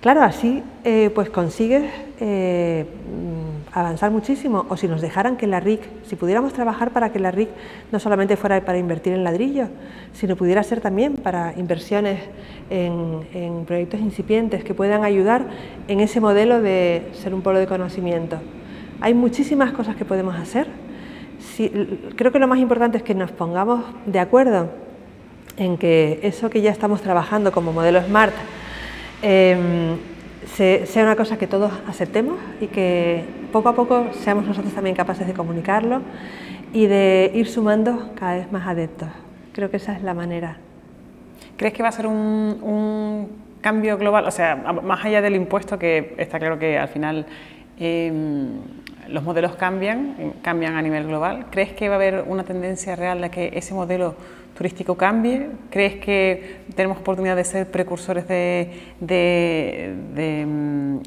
Claro, 0.00 0.22
así 0.22 0.62
eh, 0.84 1.10
pues 1.14 1.28
consigues 1.28 1.84
eh, 2.20 2.86
mm, 2.86 3.78
avanzar 3.78 4.10
muchísimo. 4.10 4.64
O 4.70 4.76
si 4.78 4.88
nos 4.88 5.02
dejaran 5.02 5.36
que 5.36 5.46
la 5.46 5.60
RIC, 5.60 5.82
si 6.04 6.16
pudiéramos 6.16 6.54
trabajar 6.54 6.90
para 6.90 7.12
que 7.12 7.18
la 7.18 7.30
RIC 7.30 7.50
no 7.92 8.00
solamente 8.00 8.36
fuera 8.38 8.64
para 8.64 8.78
invertir 8.78 9.12
en 9.12 9.24
ladrillos, 9.24 9.68
sino 10.14 10.36
pudiera 10.36 10.62
ser 10.62 10.80
también 10.80 11.16
para 11.16 11.52
inversiones 11.58 12.20
en, 12.70 13.20
en 13.34 13.66
proyectos 13.66 14.00
incipientes 14.00 14.64
que 14.64 14.72
puedan 14.72 15.04
ayudar 15.04 15.44
en 15.86 16.00
ese 16.00 16.18
modelo 16.20 16.62
de 16.62 17.06
ser 17.12 17.34
un 17.34 17.42
polo 17.42 17.58
de 17.58 17.66
conocimiento. 17.66 18.38
Hay 19.02 19.12
muchísimas 19.12 19.72
cosas 19.72 19.96
que 19.96 20.04
podemos 20.04 20.34
hacer 20.34 20.66
creo 22.16 22.32
que 22.32 22.38
lo 22.38 22.48
más 22.48 22.58
importante 22.58 22.98
es 22.98 23.02
que 23.02 23.14
nos 23.14 23.30
pongamos 23.32 23.84
de 24.06 24.18
acuerdo 24.18 24.70
en 25.56 25.76
que 25.76 26.20
eso 26.22 26.50
que 26.50 26.60
ya 26.60 26.70
estamos 26.70 27.02
trabajando 27.02 27.52
como 27.52 27.72
modelo 27.72 28.02
SMART 28.02 28.34
em, 29.22 29.96
sea 30.56 31.02
una 31.04 31.16
cosa 31.16 31.38
que 31.38 31.46
todos 31.46 31.72
aceptemos 31.86 32.38
y 32.60 32.66
que 32.66 33.24
poco 33.52 33.68
a 33.68 33.74
poco 33.74 34.08
seamos 34.12 34.46
nosotros 34.46 34.72
también 34.74 34.96
capaces 34.96 35.26
de 35.26 35.32
comunicarlo 35.32 36.02
y 36.72 36.86
de 36.86 37.30
ir 37.34 37.48
sumando 37.48 38.10
cada 38.14 38.36
vez 38.36 38.52
más 38.52 38.66
adeptos. 38.66 39.08
Creo 39.52 39.70
que 39.70 39.78
esa 39.78 39.92
es 39.92 40.02
la 40.02 40.14
manera. 40.14 40.58
¿Crees 41.56 41.74
que 41.74 41.82
va 41.82 41.88
a 41.88 41.92
ser 41.92 42.06
un, 42.06 43.28
cambio 43.60 43.98
global? 43.98 44.26
O 44.26 44.30
sea, 44.30 44.56
más 44.56 45.04
allá 45.04 45.20
del 45.20 45.36
impuesto, 45.36 45.78
que 45.78 46.14
está 46.16 46.38
claro 46.38 46.58
que 46.58 46.78
al 46.78 46.88
final 46.88 47.26
em, 47.78 48.52
los 49.08 49.22
modelos 49.22 49.56
cambian, 49.56 50.34
cambian 50.42 50.76
a 50.76 50.82
nivel 50.82 51.06
global. 51.06 51.46
¿Crees 51.50 51.72
que 51.72 51.88
va 51.88 51.96
a 51.96 51.98
haber 51.98 52.24
una 52.26 52.44
tendencia 52.44 52.96
real 52.96 53.22
a 53.24 53.30
que 53.30 53.50
ese 53.54 53.74
modelo 53.74 54.14
turístico 54.60 54.94
cambie? 54.94 55.48
¿Crees 55.70 55.94
que 56.04 56.58
tenemos 56.74 56.98
oportunidad 56.98 57.34
de 57.34 57.44
ser 57.44 57.70
precursores 57.70 58.28
de, 58.28 58.92
de, 59.00 59.94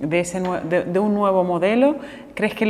de, 0.02 0.20
ese, 0.20 0.42
de 0.42 1.00
un 1.00 1.13
nuevo 1.13 1.44
modelo? 1.44 1.98
¿Crees 2.34 2.56
que 2.56 2.63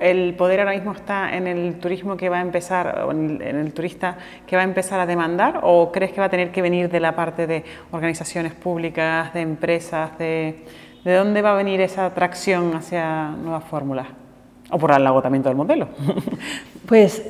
el 0.00 0.34
poder 0.34 0.60
ahora 0.60 0.72
mismo 0.72 0.92
está 0.92 1.36
en 1.36 1.46
el 1.46 1.74
turismo 1.74 2.16
que 2.16 2.30
va 2.30 2.38
a 2.38 2.40
empezar, 2.40 3.06
en 3.10 3.38
el, 3.42 3.74
turista 3.74 4.16
que 4.46 4.56
va 4.56 4.62
a 4.62 4.64
empezar 4.64 4.98
a 4.98 5.04
demandar? 5.04 5.60
¿O 5.62 5.92
crees 5.92 6.12
que 6.12 6.20
va 6.20 6.28
a 6.28 6.30
tener 6.30 6.50
que 6.50 6.62
venir 6.62 6.88
de 6.88 7.00
la 7.00 7.14
parte 7.14 7.46
de 7.46 7.62
organizaciones 7.90 8.54
públicas, 8.54 9.34
de 9.34 9.42
empresas? 9.42 10.16
¿De, 10.16 10.64
de 11.04 11.14
dónde 11.16 11.42
va 11.42 11.52
a 11.52 11.54
venir 11.56 11.82
esa 11.82 12.06
atracción 12.06 12.74
hacia 12.74 13.28
nuevas 13.28 13.64
fórmulas? 13.64 14.06
o 14.70 14.78
por 14.78 14.90
el 14.90 15.06
agotamiento 15.06 15.50
del 15.50 15.56
modelo. 15.56 15.88
Pues 16.86 17.26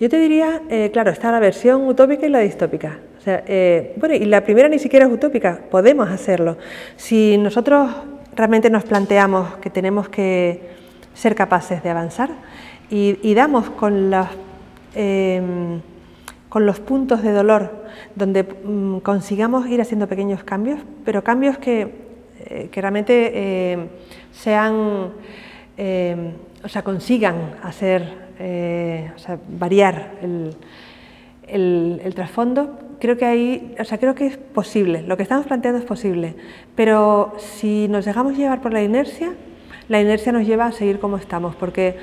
yo 0.00 0.08
te 0.08 0.18
diría, 0.18 0.62
eh, 0.68 0.90
claro, 0.92 1.10
está 1.10 1.30
la 1.30 1.40
versión 1.40 1.86
utópica 1.86 2.26
y 2.26 2.30
la 2.30 2.40
distópica. 2.40 2.98
O 3.18 3.20
sea, 3.20 3.42
eh, 3.46 3.94
bueno, 3.96 4.14
y 4.14 4.24
la 4.24 4.44
primera 4.44 4.68
ni 4.68 4.78
siquiera 4.78 5.06
es 5.06 5.12
utópica, 5.12 5.60
podemos 5.70 6.08
hacerlo. 6.10 6.58
Si 6.96 7.38
nosotros 7.38 7.90
realmente 8.34 8.68
nos 8.70 8.84
planteamos 8.84 9.56
que 9.56 9.70
tenemos 9.70 10.08
que 10.08 10.60
ser 11.14 11.34
capaces 11.34 11.82
de 11.82 11.90
avanzar 11.90 12.30
y, 12.90 13.34
damos 13.34 13.70
con 13.70 14.10
los, 14.10 14.26
em, 14.94 15.80
con 16.48 16.66
los 16.66 16.80
puntos 16.80 17.22
de 17.22 17.32
dolor 17.32 17.84
donde 18.14 18.42
mm, 18.42 18.98
consigamos 18.98 19.66
ir 19.68 19.80
haciendo 19.80 20.06
pequeños 20.06 20.44
cambios, 20.44 20.80
pero 21.04 21.24
cambios 21.24 21.58
que, 21.58 21.88
eh, 22.44 22.68
que 22.70 22.80
realmente 22.80 23.88
sean 24.32 25.12
em, 25.76 26.32
o 26.64 26.68
sea, 26.68 26.82
consigan 26.82 27.56
hacer, 27.62 28.23
eh, 28.46 29.10
variar 29.58 30.12
el, 30.20 32.00
el, 32.04 32.14
trasfondo, 32.14 32.78
creo 33.00 33.16
que 33.16 33.24
ahí, 33.24 33.74
o 33.80 33.84
sea, 33.84 33.96
creo 33.96 34.14
que 34.14 34.26
es 34.26 34.36
posible, 34.36 35.02
lo 35.02 35.16
que 35.16 35.22
estamos 35.22 35.46
planteando 35.46 35.80
es 35.80 35.86
posible, 35.86 36.34
pero 36.74 37.34
si 37.38 37.88
nos 37.88 38.04
dejamos 38.04 38.36
llevar 38.36 38.60
por 38.60 38.74
la 38.74 38.82
inercia, 38.82 39.32
la 39.88 39.98
inercia 39.98 40.30
nos 40.30 40.46
lleva 40.46 40.66
a 40.66 40.72
seguir 40.72 40.98
como 40.98 41.16
estamos, 41.16 41.56
porque 41.56 41.96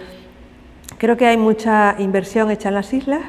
creo 0.97 1.15
que 1.15 1.27
hay 1.27 1.37
mucha 1.37 1.95
inversión 1.99 2.49
hecha 2.49 2.69
en 2.69 2.75
las 2.75 2.91
islas, 2.91 3.21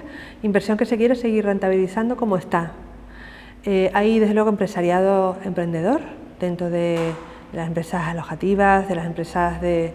inversión 0.42 0.78
que 0.78 0.86
se 0.86 0.96
quiere 0.96 1.14
seguir 1.14 1.44
rentabilizando 1.44 2.16
como 2.16 2.38
está. 2.38 2.72
Eh, 3.64 3.90
hay 3.92 4.20
desde 4.20 4.32
luego 4.32 4.48
empresariado 4.48 5.36
emprendedor 5.44 6.00
dentro 6.40 6.70
de 6.70 7.12
las 7.52 7.68
empresas 7.68 8.08
alojativas, 8.08 8.88
de 8.88 8.94
las 8.94 9.06
empresas 9.06 9.60
de 9.60 9.92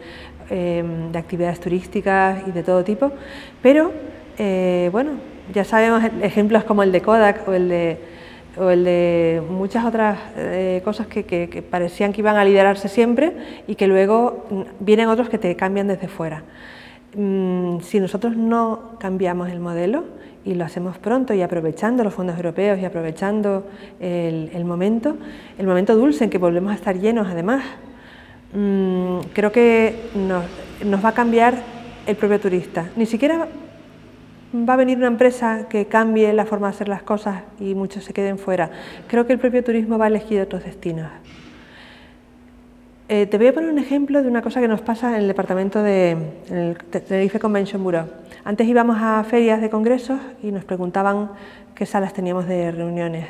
Em, 0.50 1.12
de 1.12 1.20
actividades 1.20 1.60
turísticas 1.60 2.48
y 2.48 2.52
de 2.52 2.64
todo 2.64 2.82
tipo, 2.82 3.12
pero 3.62 3.92
eh, 4.38 4.88
bueno, 4.94 5.12
ya 5.54 5.66
sabemos 5.66 6.02
ejemplos 6.22 6.64
como 6.64 6.84
el 6.84 6.94
de 6.94 7.02
Kodak 7.02 7.46
o 7.50 7.52
el 7.52 7.68
de, 7.68 7.98
o 8.58 8.70
el 8.70 8.86
de 8.86 9.44
muchas 9.50 9.84
otras 9.84 10.18
eh, 10.38 10.82
cosas 10.86 11.08
que, 11.08 11.66
parecían 11.70 12.14
que 12.14 12.22
iban 12.22 12.38
a 12.38 12.46
liderarse 12.46 12.88
siempre 12.88 13.34
y 13.68 13.76
que 13.76 13.88
luego 13.88 14.46
vienen 14.80 15.10
otros 15.10 15.28
que 15.28 15.38
te 15.38 15.54
cambian 15.58 15.90
desde 15.90 16.08
fuera. 16.08 16.44
Mm, 17.14 17.82
si 17.82 18.00
nosotros 18.00 18.38
no 18.38 18.96
cambiamos 19.00 19.50
el 19.50 19.60
modelo 19.60 20.06
y 20.46 20.54
lo 20.54 20.64
hacemos 20.64 20.98
pronto 20.98 21.34
y 21.34 21.42
aprovechando 21.42 22.06
los 22.06 22.14
fondos 22.14 22.38
europeos 22.38 22.80
y 22.80 22.86
aprovechando 22.86 23.66
el 24.00 24.64
momento, 24.64 25.18
el 25.58 25.68
momento 25.68 25.94
dulce 25.98 26.24
en 26.24 26.30
que 26.30 26.38
volvemos 26.38 26.72
a 26.72 26.76
estar 26.76 26.98
llenos 26.98 27.28
además 27.28 27.66
Mm, 28.54 29.20
creo 29.34 29.52
que 29.52 30.10
nos, 30.16 30.46
va 31.04 31.10
a 31.10 31.14
cambiar 31.14 31.56
el 32.06 32.16
propio 32.16 32.40
turista. 32.40 32.90
Ni 32.96 33.06
siquiera 33.06 33.48
va 34.54 34.74
a 34.74 34.78
venir 34.78 34.98
una 34.98 35.08
empresa 35.08 35.68
que 35.70 35.88
cambie 35.88 36.32
la 36.34 36.46
forma 36.46 36.68
de 36.68 36.76
hacer 36.76 36.88
las 36.88 37.04
cosas 37.04 37.44
y 37.60 37.76
muchos 37.76 38.04
se 38.04 38.14
queden 38.14 38.38
fuera. 38.38 38.72
Creo 39.08 39.28
que 39.28 39.34
el 39.34 39.40
propio 39.40 39.64
turismo 39.64 39.98
va 39.98 40.06
a 40.06 40.08
elegir 40.08 40.42
otros 40.42 40.64
destinos. 40.64 41.10
Eh, 43.10 43.26
te 43.26 43.38
voy 43.38 43.48
a 43.48 43.54
poner 43.54 43.70
un 43.70 43.80
ejemplo 43.80 44.22
de 44.22 44.28
una 44.28 44.42
cosa 44.42 44.60
que 44.60 44.68
nos 44.68 44.82
pasa 44.82 45.16
en 45.16 45.22
el 45.22 45.28
departamento 45.28 45.82
de 45.82 46.18
el 46.50 46.78
Tenerife 46.90 47.40
Convention 47.40 47.82
Bureau. 47.82 48.08
Antes 48.44 48.68
íbamos 48.68 48.98
a 49.00 49.24
ferias 49.24 49.62
de 49.62 49.70
congresos 49.70 50.20
y 50.44 50.52
nos 50.52 50.66
preguntaban 50.66 51.32
qué 51.74 51.86
salas 51.86 52.14
teníamos 52.14 52.48
de 52.48 52.72
reuniones. 52.72 53.28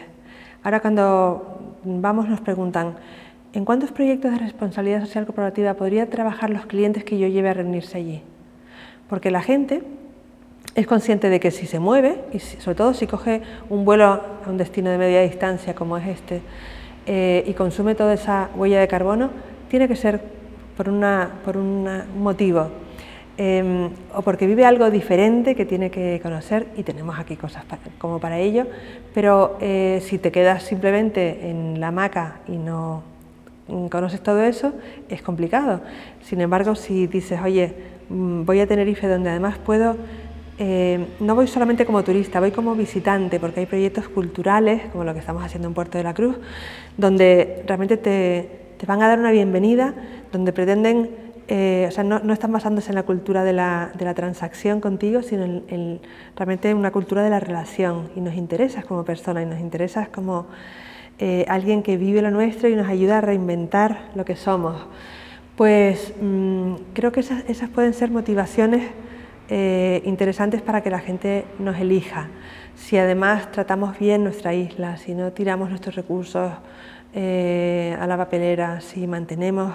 Ahora 0.63 0.79
cuando 0.79 1.59
vamos 1.83 2.27
nos 2.27 2.41
preguntan 2.41 2.95
¿en 3.53 3.65
cuántos 3.65 3.91
proyectos 3.91 4.31
de 4.31 4.37
responsabilidad 4.37 5.01
social 5.01 5.25
corporativa 5.25 5.73
podría 5.73 6.09
trabajar 6.09 6.49
los 6.49 6.65
clientes 6.65 7.03
que 7.03 7.17
yo 7.17 7.27
lleve 7.27 7.49
a 7.49 7.53
reunirse 7.53 7.97
allí? 7.97 8.21
Porque 9.09 9.31
la 9.31 9.41
gente 9.41 9.83
es 10.75 10.85
consciente 10.85 11.29
de 11.29 11.39
que 11.39 11.49
si 11.51 11.65
se 11.65 11.79
mueve, 11.79 12.19
y 12.33 12.39
sobre 12.39 12.75
todo 12.75 12.93
si 12.93 13.07
coge 13.07 13.41
un 13.69 13.83
vuelo 13.83 14.05
a 14.05 14.21
un 14.47 14.57
destino 14.57 14.91
de 14.91 14.97
media 14.97 15.21
distancia 15.21 15.73
como 15.73 15.97
es 15.97 16.07
este, 16.07 16.41
eh, 17.07 17.43
y 17.47 17.53
consume 17.53 17.95
toda 17.95 18.13
esa 18.13 18.49
huella 18.55 18.79
de 18.79 18.87
carbono, 18.87 19.31
tiene 19.69 19.87
que 19.87 19.95
ser 19.95 20.21
por, 20.75 20.89
una, 20.89 21.31
por 21.43 21.57
un 21.57 21.87
motivo, 22.19 22.67
em, 23.37 23.89
o 24.13 24.21
porque 24.21 24.45
vive 24.45 24.65
algo 24.65 24.91
diferente 24.91 25.55
que 25.55 25.65
tiene 25.65 25.89
que 25.89 26.19
conocer, 26.21 26.67
y 26.77 26.83
tenemos 26.83 27.17
aquí 27.17 27.37
cosas 27.37 27.63
como 27.97 28.19
para 28.19 28.37
ello, 28.37 28.67
pero 29.15 29.57
eh, 29.59 29.99
si 30.03 30.19
te 30.19 30.31
quedas 30.31 30.61
simplemente 30.63 31.49
en 31.49 31.79
la 31.79 31.87
hamaca 31.87 32.41
y 32.47 32.57
no 32.57 33.16
conoces 33.89 34.21
todo 34.21 34.41
eso, 34.41 34.73
es 35.09 35.21
complicado. 35.21 35.81
Sin 36.21 36.41
embargo, 36.41 36.75
si 36.75 37.07
dices, 37.07 37.39
oye, 37.43 37.73
mm, 38.09 38.45
voy 38.45 38.59
a 38.59 38.67
Tenerife 38.67 39.07
donde 39.07 39.29
además 39.29 39.57
puedo 39.57 39.97
eh, 40.59 41.05
no 41.19 41.35
voy 41.35 41.47
solamente 41.47 41.85
como 41.85 42.03
turista, 42.03 42.39
voy 42.39 42.51
como 42.51 42.73
visitante, 42.73 43.39
porque 43.39 43.59
hay 43.59 43.65
proyectos 43.67 44.09
culturales, 44.09 44.81
como 44.91 45.03
lo 45.03 45.13
que 45.13 45.19
estamos 45.19 45.43
haciendo 45.43 45.67
en 45.67 45.75
Puerto 45.75 45.99
de 45.99 46.03
la 46.03 46.15
Cruz, 46.15 46.35
donde 46.97 47.63
realmente 47.67 47.97
te, 47.97 48.85
van 48.87 49.03
a 49.03 49.07
dar 49.07 49.19
una 49.19 49.29
bienvenida, 49.31 49.93
donde 50.31 50.53
pretenden, 50.53 51.11
eh, 51.47 51.85
o 51.87 51.91
sea, 51.91 52.03
no, 52.03 52.33
están 52.33 52.51
basándose 52.51 52.89
en 52.89 52.95
la 52.95 53.03
cultura 53.03 53.43
de 53.43 53.53
la, 53.53 53.91
transacción 54.15 54.81
contigo, 54.81 55.21
sino 55.21 55.43
en, 55.43 56.01
realmente 56.35 56.73
una 56.73 56.91
cultura 56.91 57.21
de 57.21 57.29
la 57.29 57.39
relación, 57.39 58.09
y 58.15 58.21
nos 58.21 58.33
interesas 58.33 58.83
como 58.83 59.05
persona, 59.05 59.43
y 59.43 59.45
nos 59.45 59.59
interesas 59.59 60.09
como 60.09 60.47
eh, 61.19 61.45
alguien 61.47 61.81
que 61.81 61.97
vive 61.97 62.21
lo 62.21 62.29
nuestro 62.29 62.69
y 62.69 62.75
nos 62.75 62.87
ayuda 62.87 63.17
a 63.17 63.21
reinventar 63.21 64.11
lo 64.13 64.23
que 64.23 64.35
somos. 64.35 64.85
Pues 65.55 66.13
mm, 66.21 66.73
creo 66.93 67.11
que 67.11 67.21
esas, 67.21 67.69
pueden 67.73 67.95
ser 67.95 68.11
motivaciones 68.11 68.91
eh, 69.49 70.03
interesantes 70.05 70.61
para 70.61 70.83
que 70.83 70.91
la 70.91 70.99
gente 70.99 71.45
nos 71.57 71.79
elija. 71.79 72.29
Si 72.75 72.99
además 72.99 73.51
tratamos 73.51 73.97
bien 73.97 74.23
nuestra 74.23 74.53
isla, 74.53 74.97
si 74.97 75.15
no 75.15 75.31
tiramos 75.31 75.69
nuestros 75.69 75.95
recursos 75.95 76.51
eh, 77.15 77.97
a 77.99 78.05
la 78.05 78.15
papelera, 78.15 78.79
si 78.81 79.07
mantenemos, 79.07 79.73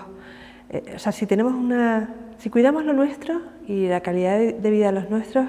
o 0.94 0.98
sea, 0.98 1.10
si 1.10 1.26
tenemos 1.26 1.54
una, 1.54 2.14
si 2.38 2.50
cuidamos 2.50 2.84
lo 2.84 2.92
nuestro 2.92 3.42
y 3.66 3.88
la 3.88 4.00
calidad 4.00 4.38
de, 4.38 4.70
vida 4.70 4.86
de 4.86 4.92
los 4.92 5.10
nuestros, 5.10 5.46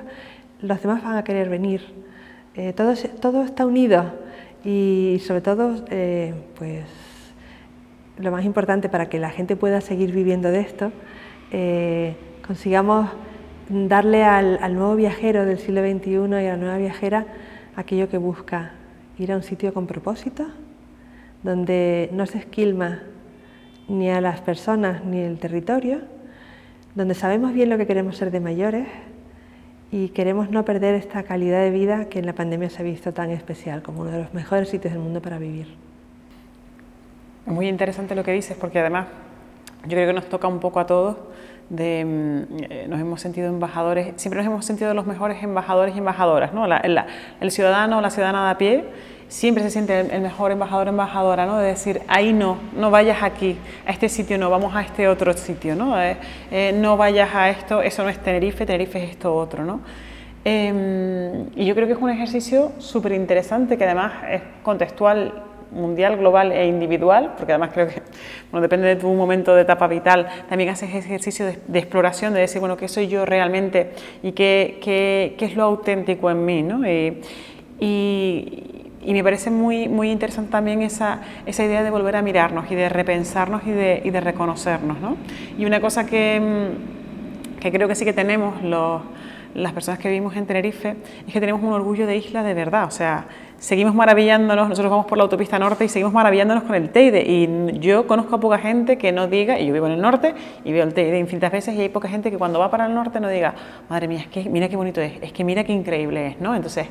los 0.59 0.81
demás 0.81 1.03
van 1.03 1.17
a 1.17 1.23
querer 1.23 1.49
venir. 1.49 1.81
todo, 2.75 2.95
todo 3.21 3.43
está 3.43 3.65
unido 3.67 4.22
y 4.63 5.21
sobre 5.25 5.41
todo, 5.41 5.83
pues 6.55 6.85
lo 8.17 8.31
más 8.31 8.45
importante 8.45 8.89
para 8.89 9.09
que 9.09 9.19
la 9.19 9.29
gente 9.29 9.55
pueda 9.55 9.81
seguir 9.81 10.11
viviendo 10.11 10.49
de 10.49 10.59
esto, 10.61 10.91
consigamos 12.45 13.09
darle 13.69 14.23
al, 14.23 14.75
nuevo 14.75 14.95
viajero 14.95 15.45
del 15.45 15.59
siglo 15.59 15.81
XXI 15.81 16.11
y 16.11 16.47
a 16.47 16.51
la 16.51 16.57
nueva 16.57 16.77
viajera 16.77 17.25
aquello 17.75 18.09
que 18.09 18.17
busca, 18.17 18.71
ir 19.17 19.31
a 19.31 19.35
un 19.35 19.43
sitio 19.43 19.73
con 19.73 19.87
propósito, 19.87 20.47
donde 21.43 22.09
no 22.13 22.25
se 22.25 22.37
esquilma 22.37 23.01
ni 23.87 24.09
a 24.09 24.21
las 24.21 24.41
personas 24.41 25.03
ni 25.03 25.19
el 25.19 25.39
territorio, 25.39 26.01
donde 26.95 27.15
sabemos 27.15 27.53
bien 27.53 27.69
lo 27.69 27.77
que 27.77 27.87
queremos 27.87 28.17
ser 28.17 28.31
de 28.31 28.39
mayores 28.39 28.87
y 29.93 30.09
queremos 30.09 30.49
no 30.49 30.65
perder 30.65 30.95
esta 30.95 31.21
calidad 31.21 31.61
de 31.61 31.69
vida 31.69 32.05
que 32.05 32.17
en 32.17 32.25
la 32.25 32.33
pandemia 32.33 32.67
se 32.71 32.81
ha 32.81 32.83
visto 32.83 33.13
tan 33.13 33.29
especial 33.29 33.83
como 33.83 34.01
uno 34.01 34.09
de 34.09 34.23
los 34.23 34.33
mejores 34.33 34.69
sitios 34.69 34.91
del 34.91 35.03
mundo 35.03 35.21
para 35.21 35.37
vivir. 35.37 35.67
Muy 37.45 37.67
interesante 37.67 38.15
lo 38.15 38.23
que 38.23 38.31
dices 38.31 38.57
porque 38.59 38.79
además 38.79 39.05
yo 39.83 39.89
creo 39.89 40.07
que 40.07 40.13
nos 40.13 40.25
toca 40.25 40.47
un 40.47 40.59
poco 40.59 40.79
a 40.79 40.87
todos 40.87 41.17
de, 41.69 42.05
mm, 42.05 42.63
eh, 42.71 42.85
nos 42.89 42.99
hemos 42.99 43.21
sentido 43.21 43.49
embajadores, 43.49 44.13
siempre 44.15 44.39
nos 44.39 44.47
hemos 44.47 44.65
sentido 44.65 44.95
los 44.95 45.05
mejores 45.05 45.43
embajadores 45.43 45.93
y 45.93 45.99
embajadoras, 45.99 46.55
¿no? 46.55 46.65
el 46.65 47.51
ciudadano 47.51 47.99
o 47.99 48.01
la 48.01 48.09
ciudadana 48.09 48.45
de 48.45 48.51
a 48.51 48.57
pie 48.57 48.85
siempre 49.33 49.63
se 49.63 49.71
siente 49.71 49.99
el, 49.99 50.21
mejor 50.21 50.51
embajador 50.51 50.87
embajadora, 50.87 51.47
¿no? 51.47 51.57
De 51.57 51.65
decir, 51.65 52.01
ahí 52.07 52.33
no, 52.33 52.59
no 52.77 52.91
vayas 52.91 53.23
aquí, 53.23 53.57
a 53.83 53.91
este 53.91 54.07
sitio 54.07 54.37
no, 54.37 54.51
vamos 54.51 54.75
a 54.75 54.81
este 54.83 55.07
otro 55.07 55.33
sitio, 55.33 55.75
¿no? 55.75 55.99
Eh, 55.99 56.17
eh, 56.51 56.71
no 56.71 56.97
vayas 56.97 57.33
a 57.33 57.49
esto, 57.49 57.81
eso 57.81 58.03
no 58.03 58.09
es 58.09 58.19
Tenerife, 58.19 58.63
Tenerife 58.67 59.03
es 59.03 59.09
esto 59.09 59.33
otro, 59.33 59.65
¿no? 59.65 59.81
Em, 60.45 61.47
y 61.55 61.65
yo 61.65 61.73
creo 61.73 61.87
que 61.87 61.93
es 61.93 61.99
un 61.99 62.11
ejercicio 62.11 62.73
súper 62.77 63.13
interesante 63.13 63.75
que 63.75 63.85
además 63.85 64.13
es 64.29 64.41
contextual 64.61 65.33
mundial, 65.71 66.15
global 66.17 66.51
e 66.51 66.67
individual, 66.67 67.33
porque 67.35 67.53
además 67.53 67.71
creo 67.73 67.87
que 67.87 68.03
bueno, 68.51 68.61
depende 68.61 68.87
de 68.87 68.97
tu 68.97 69.11
momento 69.11 69.55
de 69.55 69.63
etapa 69.63 69.87
vital, 69.87 70.27
también 70.47 70.69
haces 70.69 70.93
ejercicio 70.93 71.47
de, 71.47 71.79
exploración, 71.79 72.35
de 72.35 72.41
decir, 72.41 72.59
bueno, 72.59 72.77
¿qué 72.77 72.87
soy 72.87 73.07
yo 73.07 73.25
realmente 73.25 73.93
y 74.21 74.33
qué, 74.33 74.77
qué, 74.79 75.33
qué 75.39 75.45
es 75.45 75.55
lo 75.55 75.63
auténtico 75.63 76.29
en 76.29 76.45
mí? 76.45 76.61
¿no? 76.61 76.87
Y, 77.79 78.82
me 79.11 79.23
parece 79.23 79.51
muy, 79.51 79.89
muy 79.89 80.11
interesante 80.11 80.51
también 80.51 80.81
esa, 80.81 81.19
esa 81.45 81.65
idea 81.65 81.83
de 81.83 81.89
volver 81.89 82.15
a 82.15 82.21
mirarnos 82.21 82.71
y 82.71 82.75
de 82.75 82.87
repensarnos 82.87 83.63
y 83.65 83.71
de, 83.71 84.01
y 84.05 84.11
de 84.11 84.21
reconocernos. 84.21 84.99
¿no? 85.01 85.17
Y 85.57 85.65
una 85.65 85.81
cosa 85.81 86.05
que, 86.05 86.39
mm, 86.39 87.59
que 87.59 87.71
creo 87.71 87.87
que 87.87 87.95
sí 87.95 88.05
que 88.05 88.13
tenemos 88.13 88.61
los 88.61 89.01
las 89.53 89.73
personas 89.73 89.99
que 89.99 90.09
vivimos 90.09 90.35
en 90.35 90.45
Tenerife 90.45 90.95
es 91.27 91.33
que 91.33 91.39
tenemos 91.39 91.61
un 91.61 91.73
orgullo 91.73 92.07
de 92.07 92.17
isla 92.17 92.43
de 92.43 92.53
verdad, 92.53 92.85
o 92.85 92.91
sea, 92.91 93.25
seguimos 93.59 93.93
maravillándonos, 93.95 94.67
nosotros 94.67 94.89
vamos 94.89 95.05
por 95.05 95.17
la 95.17 95.23
autopista 95.23 95.59
norte 95.59 95.85
y 95.85 95.89
seguimos 95.89 96.11
maravillándonos 96.13 96.63
con 96.63 96.75
el 96.75 96.89
Teide. 96.89 97.23
Y 97.25 97.79
yo 97.79 98.07
conozco 98.07 98.35
a 98.35 98.39
poca 98.39 98.57
gente 98.57 98.97
que 98.97 99.11
no 99.11 99.27
diga, 99.27 99.59
y 99.59 99.67
yo 99.67 99.73
vivo 99.73 99.85
en 99.85 99.93
el 99.93 100.01
norte 100.01 100.33
y 100.65 100.71
veo 100.71 100.83
el 100.83 100.93
Teide 100.93 101.19
infinitas 101.19 101.51
veces, 101.51 101.75
y 101.75 101.81
hay 101.81 101.89
poca 101.89 102.09
gente 102.09 102.31
que 102.31 102.37
cuando 102.37 102.59
va 102.59 102.69
para 102.69 102.87
el 102.87 102.93
norte 102.93 103.19
no 103.19 103.29
diga, 103.29 103.53
madre 103.89 104.07
mía, 104.07 104.19
es 104.19 104.27
que 104.27 104.49
mira 104.49 104.67
qué 104.67 104.75
bonito 104.75 104.99
es, 105.01 105.13
es 105.21 105.31
que 105.31 105.43
mira 105.43 105.63
qué 105.63 105.71
increíble 105.71 106.27
es, 106.27 106.41
¿no? 106.41 106.55
Entonces, 106.55 106.87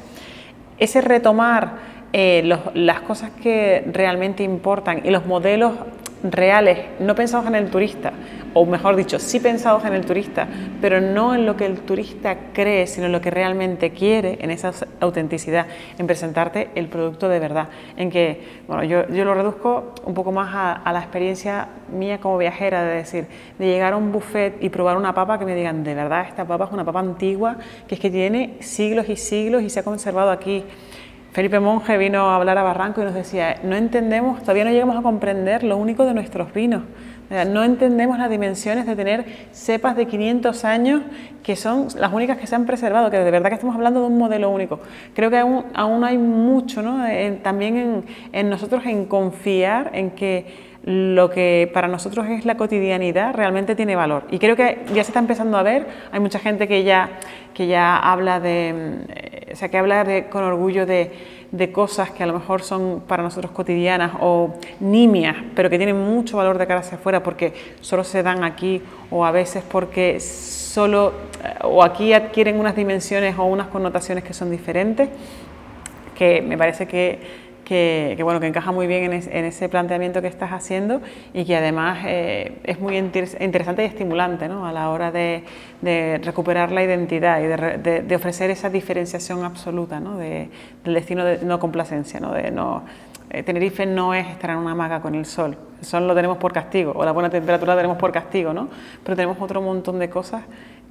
ese 0.78 1.00
retomar 1.00 2.01
eh, 2.12 2.42
las 2.74 3.00
cosas 3.00 3.30
que 3.42 3.84
realmente 3.92 4.42
importan 4.42 5.00
y 5.04 5.10
los 5.10 5.26
modelos 5.26 5.72
reales, 6.22 6.78
no 7.00 7.14
pensados 7.14 7.46
en 7.46 7.54
el 7.54 7.70
turista, 7.70 8.12
o 8.54 8.66
mejor 8.66 8.96
dicho, 8.96 9.18
sí 9.18 9.40
pensados 9.40 9.84
en 9.84 9.94
el 9.94 10.04
turista, 10.04 10.46
pero 10.80 11.00
no 11.00 11.34
en 11.34 11.46
lo 11.46 11.56
que 11.56 11.66
el 11.66 11.80
turista 11.80 12.36
cree, 12.52 12.86
sino 12.86 13.06
en 13.06 13.12
lo 13.12 13.20
que 13.20 13.30
realmente 13.30 13.90
quiere, 13.90 14.38
en 14.40 14.50
esa 14.50 14.72
autenticidad, 15.00 15.66
en 15.98 16.06
presentarte 16.06 16.68
el 16.74 16.88
producto 16.88 17.28
de 17.28 17.38
verdad, 17.38 17.68
en 17.96 18.10
que, 18.10 18.42
bueno, 18.68 18.84
yo, 18.84 19.08
yo 19.08 19.24
lo 19.24 19.34
reduzco 19.34 19.94
un 20.04 20.14
poco 20.14 20.32
más 20.32 20.50
a, 20.84 20.92
la 20.92 21.00
experiencia 21.00 21.68
mía 21.90 22.18
como 22.18 22.38
viajera, 22.38 22.84
de 22.84 22.96
decir, 22.96 23.26
de 23.58 23.66
llegar 23.66 23.94
a 23.94 23.96
un 23.96 24.12
buffet 24.12 24.62
y 24.62 24.68
probar 24.68 24.96
una 24.96 25.14
papa 25.14 25.38
que 25.38 25.44
me 25.44 25.54
digan, 25.54 25.82
de 25.82 25.94
verdad, 25.94 26.26
esta 26.28 26.44
papa 26.44 26.66
es 26.66 26.72
una 26.72 26.84
papa 26.84 27.00
antigua, 27.00 27.56
que 27.88 27.94
es 27.94 28.00
que 28.00 28.10
tiene 28.10 28.56
siglos 28.60 29.08
y 29.08 29.16
siglos 29.16 29.62
y 29.62 29.70
se 29.70 29.80
ha 29.80 29.82
conservado 29.82 30.30
aquí. 30.30 30.64
Felipe 31.32 31.60
Monge 31.60 31.96
vino 31.96 32.28
a 32.28 32.36
hablar 32.36 32.58
a 32.58 32.62
Barranco 32.62 33.00
y 33.00 33.04
nos 33.04 33.14
decía, 33.14 33.58
no 33.62 33.74
entendemos, 33.74 34.42
todavía 34.42 34.64
no 34.64 34.70
llegamos 34.70 34.98
a 34.98 35.02
comprender 35.02 35.64
lo 35.64 35.78
único 35.78 36.04
de 36.04 36.12
nuestros 36.12 36.52
vinos. 36.52 36.82
No 37.48 37.64
entendemos 37.64 38.18
las 38.18 38.28
dimensiones 38.28 38.84
de 38.84 38.94
tener 38.94 39.24
cepas 39.52 39.96
de 39.96 40.06
500 40.06 40.64
años 40.66 41.00
que 41.42 41.56
son 41.56 41.88
las 41.96 42.12
únicas 42.12 42.36
que 42.36 42.46
se 42.46 42.54
han 42.54 42.66
preservado, 42.66 43.10
que 43.10 43.16
de 43.16 43.30
verdad 43.30 43.48
que 43.48 43.54
estamos 43.54 43.74
hablando 43.74 44.00
de 44.00 44.08
un 44.08 44.18
modelo 44.18 44.50
único. 44.50 44.80
Creo 45.14 45.30
que 45.30 45.38
aún, 45.38 45.64
aún 45.72 46.04
hay 46.04 46.18
mucho 46.18 46.82
¿no? 46.82 47.02
también 47.42 47.78
en, 47.78 48.04
en 48.32 48.50
nosotros 48.50 48.84
en 48.84 49.06
confiar 49.06 49.92
en 49.94 50.10
que 50.10 50.71
lo 50.84 51.30
que 51.30 51.70
para 51.72 51.86
nosotros 51.86 52.26
es 52.28 52.44
la 52.44 52.56
cotidianidad 52.56 53.34
realmente 53.34 53.76
tiene 53.76 53.94
valor. 53.94 54.24
Y 54.30 54.38
creo 54.38 54.56
que 54.56 54.80
ya 54.88 55.04
se 55.04 55.10
está 55.10 55.20
empezando 55.20 55.56
a 55.56 55.62
ver, 55.62 55.86
hay 56.10 56.18
mucha 56.18 56.38
gente 56.38 56.66
que 56.66 56.82
ya, 56.82 57.10
que 57.54 57.68
ya 57.68 57.96
habla 57.96 58.40
de, 58.40 59.46
o 59.52 59.56
sea, 59.56 59.68
que 59.68 59.78
habla 59.78 60.24
con 60.28 60.42
orgullo 60.42 60.84
de, 60.84 61.12
de, 61.52 61.70
cosas 61.70 62.10
que 62.10 62.24
a 62.24 62.26
lo 62.26 62.32
mejor 62.32 62.62
son 62.62 63.02
para 63.06 63.22
nosotros 63.22 63.52
cotidianas 63.52 64.12
o 64.20 64.54
nimias, 64.80 65.36
pero 65.54 65.70
que 65.70 65.76
tienen 65.76 65.96
mucho 65.96 66.36
valor 66.36 66.58
de 66.58 66.66
cara 66.66 66.80
hacia 66.80 66.98
afuera 66.98 67.22
porque 67.22 67.52
solo 67.80 68.02
se 68.02 68.24
dan 68.24 68.42
aquí 68.42 68.82
o 69.10 69.24
a 69.24 69.30
veces 69.30 69.62
porque 69.62 70.18
solo 70.18 71.12
o 71.62 71.84
aquí 71.84 72.12
adquieren 72.12 72.58
unas 72.58 72.74
dimensiones 72.74 73.38
o 73.38 73.44
unas 73.44 73.68
connotaciones 73.68 74.24
que 74.24 74.32
son 74.32 74.50
diferentes, 74.50 75.08
que 76.16 76.42
me 76.42 76.58
parece 76.58 76.86
que 76.86 77.41
que, 77.64 78.18
bueno, 78.22 78.40
que 78.40 78.46
encaja 78.46 78.72
muy 78.72 78.86
bien 78.86 79.12
en, 79.12 79.44
ese 79.44 79.68
planteamiento 79.68 80.20
que 80.20 80.28
estás 80.28 80.52
haciendo 80.52 81.00
y 81.32 81.44
que 81.44 81.56
además 81.56 82.00
eh, 82.06 82.58
es 82.64 82.80
muy 82.80 82.96
interesante 82.96 83.82
y 83.82 83.86
estimulante 83.86 84.48
¿no? 84.48 84.66
a 84.66 84.72
la 84.72 84.90
hora 84.90 85.10
de, 85.12 85.44
recuperar 86.22 86.72
la 86.72 86.82
identidad 86.82 87.40
y 87.40 87.46
de, 87.46 88.16
ofrecer 88.16 88.50
esa 88.50 88.70
diferenciación 88.70 89.44
absoluta 89.44 90.00
¿no? 90.00 90.18
del 90.18 90.50
destino 90.84 91.24
de 91.24 91.38
no 91.44 91.58
complacencia. 91.58 92.20
¿no? 92.20 92.32
De 92.32 92.50
no, 92.50 92.82
eh, 93.30 93.42
Tenerife 93.42 93.86
no 93.86 94.12
es 94.12 94.28
estar 94.28 94.50
en 94.50 94.56
una 94.56 94.72
hamaca 94.72 95.00
con 95.00 95.14
el 95.14 95.24
sol, 95.24 95.56
el 95.80 95.86
sol 95.86 96.06
lo 96.06 96.14
tenemos 96.14 96.36
por 96.38 96.52
castigo, 96.52 96.92
o 96.94 97.04
la 97.04 97.12
buena 97.12 97.30
temperatura 97.30 97.74
la 97.74 97.78
tenemos 97.78 97.96
por 97.96 98.12
castigo, 98.12 98.52
¿no? 98.52 98.68
pero 99.02 99.16
tenemos 99.16 99.40
otro 99.40 99.62
montón 99.62 99.98
de 99.98 100.10
cosas 100.10 100.42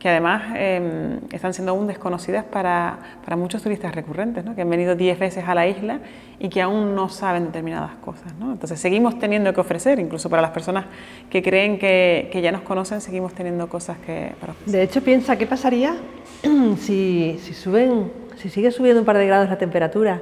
que 0.02 0.10
además 0.10 0.42
em, 0.56 1.20
están 1.32 1.54
siendo 1.54 1.74
aún 1.74 1.86
desconocidas 1.86 2.44
para, 2.44 2.98
para 3.24 3.38
muchos 3.38 3.62
turistas 3.62 3.94
recurrentes, 3.94 4.44
¿no? 4.44 4.56
que 4.56 4.64
han 4.64 4.70
venido 4.70 4.96
10 4.96 5.20
veces 5.20 5.48
a 5.48 5.54
la 5.54 5.68
isla 5.68 6.00
y 6.40 6.50
que 6.50 6.60
aún 6.60 6.96
no 6.96 7.08
saben 7.08 7.46
determinadas 7.46 7.92
cosas. 8.04 8.34
¿no? 8.40 8.52
Entonces 8.52 8.80
seguimos 8.80 9.20
teniendo 9.20 9.54
que 9.54 9.62
ofrecer, 9.62 10.00
incluso 10.00 10.28
para 10.28 10.42
las 10.42 10.50
personas 10.50 10.86
que 11.30 11.44
creen 11.44 11.78
que, 11.78 12.30
que 12.32 12.42
ya 12.42 12.52
nos 12.52 12.64
conocen, 12.64 13.00
seguimos 13.00 13.36
teniendo 13.36 13.70
cosas 13.70 14.00
que 14.00 14.34
para 14.40 14.54
ofrecer. 14.54 14.74
De 14.74 14.82
hecho, 14.82 15.04
piensa, 15.04 15.38
¿qué 15.38 15.46
pasaría 15.46 15.96
si, 16.80 17.38
si, 17.40 17.54
suben, 17.54 18.12
si 18.38 18.50
sigue 18.50 18.72
subiendo 18.72 19.02
un 19.02 19.06
par 19.06 19.18
de 19.18 19.28
grados 19.28 19.50
la 19.50 19.60
temperatura? 19.60 20.20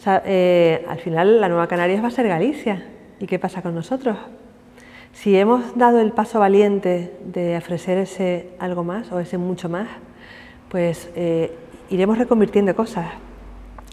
O 0.00 0.02
sea, 0.02 0.20
eh, 0.26 0.84
al 0.88 0.98
final 0.98 1.40
la 1.40 1.48
Nueva 1.48 1.68
Canarias 1.68 2.02
va 2.02 2.08
a 2.08 2.10
ser 2.10 2.26
Galicia. 2.26 2.88
¿Y 3.20 3.26
qué 3.26 3.38
pasa 3.38 3.62
con 3.62 3.72
nosotros? 3.72 4.16
Si 5.12 5.36
hemos 5.36 5.76
dado 5.76 6.00
el 6.00 6.12
paso 6.12 6.40
valiente 6.40 7.12
de 7.24 7.56
ofrecer 7.56 7.98
ese 7.98 8.48
algo 8.58 8.82
más 8.82 9.12
o 9.12 9.20
ese 9.20 9.38
mucho 9.38 9.68
más, 9.68 9.88
pues 10.68 11.10
eh, 11.14 11.52
iremos 11.90 12.16
reconvirtiendo 12.18 12.74
cosas. 12.74 13.06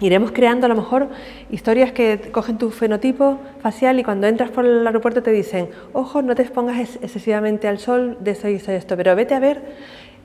Iremos 0.01 0.31
creando 0.31 0.65
a 0.65 0.69
lo 0.69 0.75
mejor 0.75 1.09
historias 1.51 1.91
que 1.91 2.31
cogen 2.31 2.57
tu 2.57 2.71
fenotipo 2.71 3.37
facial 3.61 3.99
y 3.99 4.03
cuando 4.03 4.27
entras 4.27 4.49
por 4.49 4.65
el 4.65 4.87
aeropuerto 4.87 5.21
te 5.21 5.31
dicen, 5.31 5.69
ojo, 5.91 6.21
no 6.21 6.35
te 6.35 6.41
expongas 6.41 6.79
excesivamente 7.01 7.67
al 7.67 7.79
sol 7.79 8.17
de 8.21 8.31
esto 8.31 8.47
y 8.47 8.55
esto 8.55 8.71
y 8.71 8.75
esto, 8.75 8.95
pero 8.95 9.13
vete 9.17 9.35
a 9.35 9.39
ver 9.39 9.61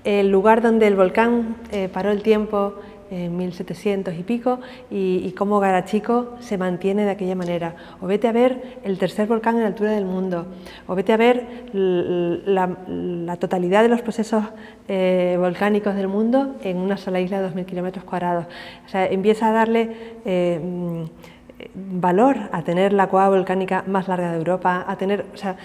el 0.04 0.30
lugar 0.30 0.62
donde 0.62 0.86
el 0.86 0.94
volcán 0.94 1.56
eh, 1.72 1.88
paró 1.92 2.12
el 2.12 2.22
tiempo, 2.22 2.74
en 3.14 3.36
1700 3.36 4.14
y 4.14 4.22
pico, 4.22 4.60
y, 4.90 5.30
cómo 5.32 5.60
Garachico 5.60 6.36
se 6.40 6.58
mantiene 6.58 7.04
de 7.04 7.10
aquella 7.10 7.34
manera. 7.34 7.76
O 8.00 8.06
vete 8.06 8.28
a 8.28 8.32
ver 8.32 8.80
el 8.82 8.98
tercer 8.98 9.28
volcán 9.28 9.56
en 9.58 9.64
altura 9.64 9.92
del 9.92 10.04
mundo, 10.04 10.46
o 10.86 10.94
vete 10.94 11.12
a 11.12 11.16
ver 11.16 11.46
la, 11.72 13.36
totalidad 13.36 13.82
de 13.82 13.88
los 13.88 14.02
procesos 14.02 14.44
eh, 14.88 15.36
volcánicos 15.38 15.94
del 15.94 16.08
mundo 16.08 16.56
en 16.62 16.78
una 16.78 16.96
sola 16.96 17.20
isla 17.20 17.40
de 17.40 17.48
2.000 17.48 17.64
kilómetros 17.66 18.04
cuadrados. 18.04 18.46
O 18.86 18.88
sea, 18.88 19.06
empieza 19.06 19.48
a 19.48 19.52
darle 19.52 19.90
eh, 20.24 20.60
mm, 20.62 22.00
valor 22.00 22.36
a 22.52 22.62
tener 22.62 22.92
la 22.92 23.08
cueva 23.08 23.28
volcánica 23.28 23.84
más 23.86 24.08
larga 24.08 24.32
de 24.32 24.38
Europa, 24.38 24.84
a 24.86 24.96
tener... 24.96 25.26
O 25.32 25.36
sea, 25.36 25.56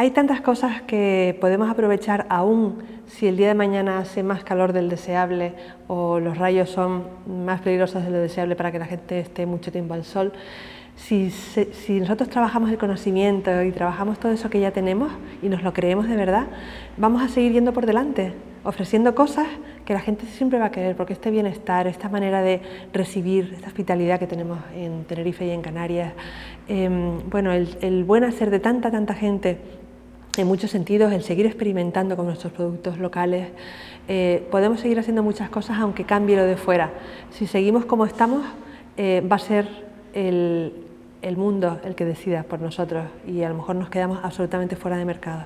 hay 0.00 0.12
tantas 0.12 0.40
cosas 0.40 0.80
que 0.80 1.36
podemos 1.42 1.68
aprovechar 1.68 2.24
aún 2.30 2.78
si 3.06 3.26
el 3.26 3.36
día 3.36 3.48
de 3.48 3.54
mañana 3.54 3.98
hace 3.98 4.22
más 4.22 4.42
calor 4.44 4.72
del 4.72 4.88
deseable 4.88 5.52
o 5.88 6.20
los 6.20 6.38
rayos 6.38 6.70
son 6.70 7.04
más 7.44 7.60
peligrosos 7.60 8.04
de 8.04 8.10
lo 8.10 8.16
deseable 8.16 8.56
para 8.56 8.72
que 8.72 8.78
la 8.78 8.86
gente 8.86 9.20
esté 9.20 9.44
mucho 9.44 9.70
tiempo 9.70 9.92
al 9.92 10.06
sol. 10.06 10.32
Si, 10.96 11.30
nosotros 12.00 12.30
trabajamos 12.30 12.70
el 12.70 12.78
conocimiento 12.78 13.62
y 13.62 13.72
trabajamos 13.72 14.18
todo 14.18 14.32
eso 14.32 14.48
que 14.48 14.58
ya 14.58 14.70
tenemos 14.70 15.12
y 15.42 15.50
nos 15.50 15.62
lo 15.62 15.74
creemos 15.74 16.08
de 16.08 16.16
verdad, 16.16 16.46
vamos 16.96 17.22
a 17.22 17.28
seguir 17.28 17.52
yendo 17.52 17.74
por 17.74 17.84
delante, 17.84 18.32
ofreciendo 18.64 19.14
cosas 19.14 19.48
que 19.84 19.92
la 19.92 20.00
gente 20.00 20.24
siempre 20.24 20.58
va 20.58 20.66
a 20.66 20.70
querer, 20.70 20.96
porque 20.96 21.12
este 21.12 21.30
bienestar, 21.30 21.86
esta 21.86 22.08
manera 22.08 22.40
de 22.40 22.62
recibir, 22.94 23.52
esta 23.54 23.66
hospitalidad 23.66 24.18
que 24.18 24.26
tenemos 24.26 24.60
en 24.74 25.04
Tenerife 25.04 25.44
y 25.44 25.50
en 25.50 25.60
Canarias, 25.60 26.14
em, 26.68 27.28
bueno, 27.28 27.52
el 27.52 28.04
buen 28.04 28.24
hacer 28.24 28.50
de 28.50 28.60
tanta, 28.60 28.90
tanta 28.90 29.12
gente 29.12 29.79
en 30.36 30.46
muchos 30.46 30.70
sentidos, 30.70 31.12
el 31.12 31.22
seguir 31.22 31.46
experimentando 31.46 32.16
con 32.16 32.26
nuestros 32.26 32.52
productos 32.52 32.98
locales. 32.98 33.48
Eh, 34.08 34.46
podemos 34.50 34.80
seguir 34.80 34.98
haciendo 34.98 35.22
muchas 35.22 35.50
cosas 35.50 35.78
aunque 35.78 36.04
cambie 36.04 36.36
lo 36.36 36.44
de 36.44 36.56
fuera. 36.56 36.92
Si 37.30 37.46
seguimos 37.46 37.84
como 37.84 38.06
estamos, 38.06 38.44
eh, 38.96 39.26
va 39.30 39.36
a 39.36 39.40
ser 39.40 39.68
el, 40.14 40.72
el, 41.22 41.36
mundo 41.36 41.80
el 41.84 41.94
que 41.94 42.04
decida 42.04 42.42
por 42.44 42.60
nosotros 42.60 43.06
y 43.26 43.42
a 43.42 43.48
lo 43.48 43.56
mejor 43.56 43.76
nos 43.76 43.90
quedamos 43.90 44.20
absolutamente 44.22 44.76
fuera 44.76 44.96
de 44.96 45.04
mercado. 45.04 45.44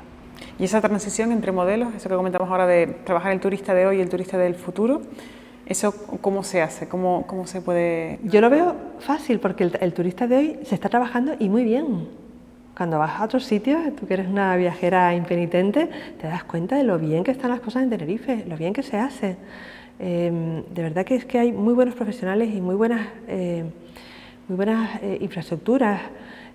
Y 0.58 0.64
esa 0.64 0.80
transición 0.80 1.32
entre 1.32 1.52
modelos, 1.52 1.94
eso 1.94 2.08
que 2.08 2.14
comentamos 2.14 2.48
ahora 2.50 2.66
de 2.66 2.86
trabajar 2.86 3.32
el 3.32 3.40
turista 3.40 3.74
de 3.74 3.86
hoy 3.86 3.98
y 3.98 4.00
el 4.00 4.08
turista 4.08 4.38
del 4.38 4.54
futuro, 4.54 5.02
¿Eso 5.66 5.94
cómo 6.20 6.44
se 6.44 6.60
hace? 6.60 6.88
¿Cómo, 6.88 7.24
cómo 7.26 7.46
se 7.46 7.62
puede...? 7.62 8.18
Yo 8.24 8.42
lo 8.42 8.50
veo 8.50 8.76
fácil 8.98 9.40
porque 9.40 9.64
el, 9.64 9.78
el 9.80 9.94
turista 9.94 10.26
de 10.26 10.36
hoy 10.36 10.58
se 10.64 10.74
está 10.74 10.90
trabajando 10.90 11.36
y 11.38 11.48
muy 11.48 11.64
bien. 11.64 12.06
Cuando 12.76 12.98
vas 12.98 13.20
a 13.20 13.24
otros 13.24 13.44
sitios, 13.44 13.80
tú 13.94 14.06
que 14.06 14.14
eres 14.14 14.26
una 14.26 14.56
viajera 14.56 15.14
impenitente, 15.14 15.88
te 16.20 16.26
das 16.26 16.42
cuenta 16.42 16.74
de 16.74 16.82
lo 16.82 16.98
bien 16.98 17.22
que 17.22 17.30
están 17.30 17.50
las 17.50 17.60
cosas 17.60 17.84
en 17.84 17.90
Tenerife, 17.90 18.44
lo 18.48 18.56
bien 18.56 18.72
que 18.72 18.82
se 18.82 18.96
hace. 18.96 19.37
Em, 20.00 20.64
de 20.74 20.82
verdad 20.82 21.04
que 21.04 21.14
es 21.14 21.24
que 21.24 21.38
hay 21.38 21.52
muy 21.52 21.72
buenos 21.72 21.94
profesionales 21.94 22.52
y 22.52 22.60
muy 22.60 22.74
buenas, 22.74 23.06
eh, 23.28 23.64
muy 24.48 24.56
buenas 24.56 25.00
eh, 25.02 25.18
infraestructuras, 25.20 26.00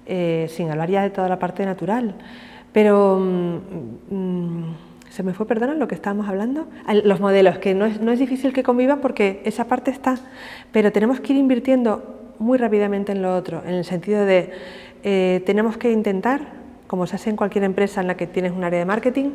eh, 0.05 0.47
sin 0.49 0.69
hablar 0.69 0.89
ya 0.89 1.03
de 1.03 1.09
toda 1.09 1.29
la 1.29 1.39
parte 1.39 1.65
natural. 1.65 2.15
Pero 2.73 3.17
mm, 3.17 4.13
mm, 4.13 4.75
se 5.09 5.23
me 5.23 5.33
fue, 5.33 5.47
perdona, 5.47 5.73
lo 5.73 5.87
que 5.87 5.95
estábamos 5.95 6.27
hablando. 6.27 6.67
Los 7.05 7.21
modelos, 7.21 7.59
que 7.59 7.73
no 7.73 7.85
es, 7.85 8.01
no 8.01 8.11
es 8.11 8.19
difícil 8.19 8.51
que 8.51 8.61
convivan 8.61 8.99
porque 8.99 9.41
esa 9.45 9.69
parte 9.69 9.89
está, 9.89 10.17
pero 10.73 10.91
tenemos 10.91 11.21
que 11.21 11.31
ir 11.31 11.39
invirtiendo 11.39 12.33
muy 12.39 12.57
rápidamente 12.57 13.11
en 13.11 13.21
lo 13.21 13.35
otro, 13.35 13.61
en 13.65 13.75
el 13.75 13.85
sentido 13.85 14.25
de 14.25 14.51
eh, 15.03 15.41
tenemos 15.45 15.77
que 15.77 15.91
intentar, 15.91 16.41
como 16.87 17.07
se 17.07 17.15
hace 17.15 17.29
en 17.29 17.35
cualquier 17.35 17.63
empresa 17.63 18.01
en 18.01 18.07
la 18.07 18.17
que 18.17 18.27
tienes 18.27 18.51
un 18.51 18.63
área 18.63 18.79
de 18.79 18.85
marketing, 18.85 19.31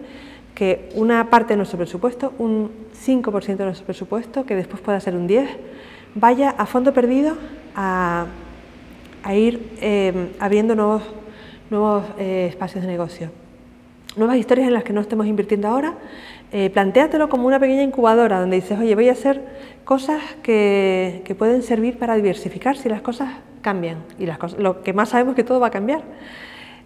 que 0.54 0.88
una 0.94 1.30
parte 1.30 1.54
de 1.54 1.56
nuestro 1.56 1.78
presupuesto, 1.78 2.32
un 2.38 2.70
5% 2.94 3.56
de 3.56 3.64
nuestro 3.64 3.86
presupuesto, 3.86 4.44
que 4.44 4.54
después 4.54 4.80
pueda 4.80 5.00
ser 5.00 5.16
un 5.16 5.28
10%, 5.28 5.48
vaya 6.14 6.50
a 6.50 6.66
fondo 6.66 6.92
perdido 6.94 7.36
a, 7.74 8.26
ir 9.34 9.72
eh, 9.80 10.32
abriendo 10.38 10.74
nuevos, 10.74 11.02
nuevos 11.70 12.04
eh, 12.18 12.46
espacios 12.50 12.82
de 12.82 12.90
negocio. 12.90 13.30
Nuevas 14.16 14.36
historias 14.36 14.68
en 14.68 14.74
las 14.74 14.84
que 14.84 14.92
no 14.92 15.00
estemos 15.00 15.26
invirtiendo 15.26 15.66
ahora, 15.66 15.94
eh, 16.56 16.70
plantéatelo 16.70 17.28
como 17.28 17.48
una 17.48 17.58
pequeña 17.58 17.82
incubadora 17.82 18.38
donde 18.38 18.54
dices, 18.54 18.78
oye, 18.78 18.94
voy 18.94 19.08
a 19.08 19.12
hacer 19.12 19.42
cosas 19.84 20.22
que, 20.40 21.22
que 21.24 21.34
pueden 21.34 21.64
servir 21.64 21.98
para 21.98 22.14
diversificar 22.14 22.76
si 22.76 22.88
las 22.88 23.02
cosas 23.02 23.28
cambian 23.60 23.98
y 24.20 24.26
las 24.26 24.38
cosas, 24.38 24.60
lo 24.60 24.84
que 24.84 24.92
más 24.92 25.08
sabemos 25.08 25.32
es 25.32 25.36
que 25.36 25.42
todo 25.42 25.58
va 25.58 25.66
a 25.66 25.70
cambiar. 25.70 26.02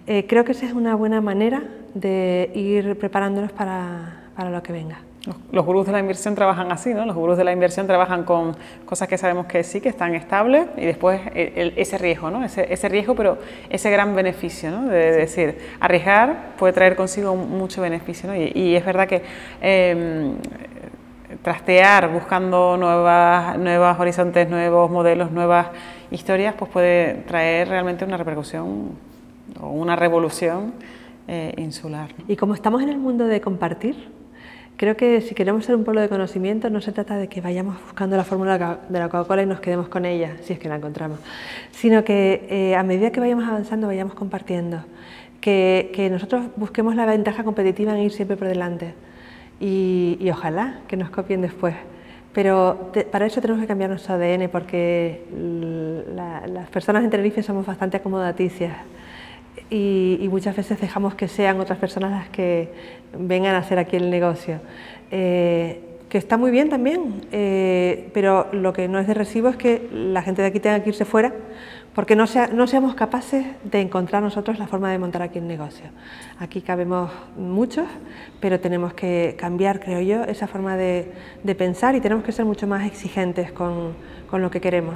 Eh, 0.06 0.24
creo 0.26 0.46
que 0.46 0.52
esa 0.52 0.64
es 0.64 0.72
una 0.72 0.94
buena 0.94 1.20
manera 1.20 1.64
de 1.92 2.50
ir 2.54 2.98
preparándonos 2.98 3.52
para, 3.52 4.30
para 4.34 4.48
lo 4.48 4.62
que 4.62 4.72
venga. 4.72 5.00
Los, 5.52 5.64
gurús 5.64 5.86
de 5.86 5.92
la 5.92 6.00
inversión 6.00 6.34
trabajan 6.34 6.72
así, 6.72 6.94
¿no? 6.94 7.04
Los 7.04 7.16
gurús 7.16 7.36
de 7.36 7.44
la 7.44 7.52
inversión 7.52 7.86
trabajan 7.86 8.24
con 8.24 8.56
cosas 8.84 9.08
que 9.08 9.18
sabemos 9.18 9.46
que 9.46 9.62
sí, 9.62 9.80
que 9.80 9.88
están 9.88 10.14
estables 10.14 10.66
y 10.76 10.86
después 10.86 11.20
ese 11.34 11.98
riesgo, 11.98 12.30
¿no? 12.30 12.44
Ese, 12.44 12.72
ese, 12.72 12.88
riesgo, 12.88 13.14
pero 13.14 13.38
ese 13.68 13.90
gran 13.90 14.14
beneficio, 14.14 14.70
¿no? 14.70 14.88
De, 14.88 15.12
decir, 15.12 15.58
arriesgar 15.80 16.54
puede 16.58 16.72
traer 16.72 16.96
consigo 16.96 17.34
mucho 17.36 17.82
beneficio, 17.82 18.28
¿no? 18.28 18.36
Y, 18.36 18.76
es 18.76 18.84
verdad 18.84 19.08
que 19.08 19.22
em, 19.60 20.36
trastear 21.42 22.12
buscando 22.12 22.76
nuevas, 22.76 23.58
nuevos 23.58 23.98
horizontes, 23.98 24.48
nuevos 24.48 24.90
modelos, 24.90 25.30
nuevas 25.30 25.68
historias, 26.10 26.54
pues 26.58 26.70
puede 26.70 27.14
traer 27.26 27.68
realmente 27.68 28.04
una 28.04 28.16
repercusión 28.16 28.92
o 29.60 29.68
una 29.68 29.96
revolución 29.96 30.72
eh, 31.26 31.52
insular. 31.58 32.10
Y 32.26 32.36
como 32.36 32.54
estamos 32.54 32.82
en 32.82 32.88
el 32.88 32.98
mundo 32.98 33.26
de 33.26 33.40
compartir, 33.40 34.17
creo 34.78 34.96
que 34.96 35.20
si 35.20 35.34
queremos 35.34 35.64
ser 35.64 35.74
un 35.74 35.84
pueblo 35.84 36.00
de 36.00 36.08
conocimiento 36.08 36.70
no 36.70 36.80
se 36.80 36.92
trata 36.92 37.16
de 37.16 37.28
que 37.28 37.40
vayamos 37.40 37.76
buscando 37.82 38.16
la 38.16 38.24
fórmula 38.24 38.78
de 38.88 38.98
la 38.98 39.08
Coca-Cola 39.08 39.42
y 39.42 39.46
nos 39.46 39.60
quedemos 39.60 39.88
con 39.88 40.06
ella, 40.06 40.36
si 40.42 40.52
es 40.54 40.58
que 40.58 40.68
la 40.68 40.76
encontramos, 40.76 41.18
sino 41.72 42.04
que 42.04 42.46
eh, 42.48 42.76
a 42.76 42.82
medida 42.84 43.10
que 43.10 43.20
vayamos 43.20 43.46
avanzando 43.46 43.88
vayamos 43.88 44.14
compartiendo, 44.14 44.84
que, 45.40 45.90
que, 45.92 46.08
nosotros 46.10 46.46
busquemos 46.56 46.94
la 46.94 47.06
ventaja 47.06 47.44
competitiva 47.44 47.92
en 47.92 48.04
ir 48.04 48.12
siempre 48.12 48.36
por 48.36 48.48
delante 48.48 48.94
y, 49.60 50.16
y 50.20 50.30
ojalá 50.30 50.80
que 50.86 50.96
nos 50.96 51.10
copien 51.10 51.42
después. 51.42 51.74
Pero 52.32 52.92
para 53.10 53.26
eso 53.26 53.40
tenemos 53.40 53.60
que 53.60 53.66
cambiar 53.66 53.90
nuestro 53.90 54.14
ADN 54.14 54.48
porque 54.48 55.24
las 56.14 56.68
personas 56.68 57.02
en 57.02 57.10
Tenerife 57.10 57.42
somos 57.42 57.66
bastante 57.66 57.96
acomodaticias 57.96 58.76
y, 59.70 60.28
muchas 60.30 60.56
veces 60.56 60.80
dejamos 60.80 61.14
que 61.14 61.28
sean 61.28 61.60
otras 61.60 61.78
personas 61.78 62.10
las 62.10 62.28
que 62.28 62.68
vengan 63.18 63.54
a 63.54 63.58
hacer 63.58 63.78
aquí 63.78 63.96
el 63.96 64.10
negocio. 64.10 64.60
Eh, 65.10 65.80
que 66.08 66.16
está 66.16 66.38
muy 66.38 66.50
bien 66.50 66.70
también, 66.70 67.26
eh, 67.32 68.08
pero 68.14 68.48
lo 68.52 68.72
que 68.72 68.88
no 68.88 68.98
es 68.98 69.06
de 69.06 69.14
recibo 69.14 69.48
es 69.50 69.56
que 69.56 69.88
la 69.92 70.22
gente 70.22 70.40
de 70.40 70.48
aquí 70.48 70.60
tenga 70.60 70.82
que 70.82 70.88
irse 70.90 71.04
fuera 71.04 71.34
porque 71.94 72.14
no, 72.16 72.26
no 72.52 72.66
seamos 72.66 72.94
capaces 72.94 73.44
de 73.64 73.80
encontrar 73.80 74.22
nosotros 74.22 74.58
la 74.58 74.68
forma 74.68 74.90
de 74.92 74.98
montar 74.98 75.20
aquí 75.20 75.38
el 75.38 75.48
negocio. 75.48 75.86
Aquí 76.38 76.60
cabemos 76.62 77.10
muchos, 77.36 77.86
pero 78.40 78.60
tenemos 78.60 78.94
que 78.94 79.34
cambiar, 79.36 79.80
creo 79.80 80.00
yo, 80.00 80.22
esa 80.22 80.46
forma 80.46 80.76
de, 80.76 81.12
pensar 81.58 81.96
y 81.96 82.00
tenemos 82.00 82.24
que 82.24 82.30
ser 82.30 82.44
mucho 82.44 82.68
más 82.68 82.86
exigentes 82.86 83.50
con, 83.50 83.94
con 84.30 84.42
lo 84.42 84.50
que 84.50 84.60
queremos. 84.60 84.94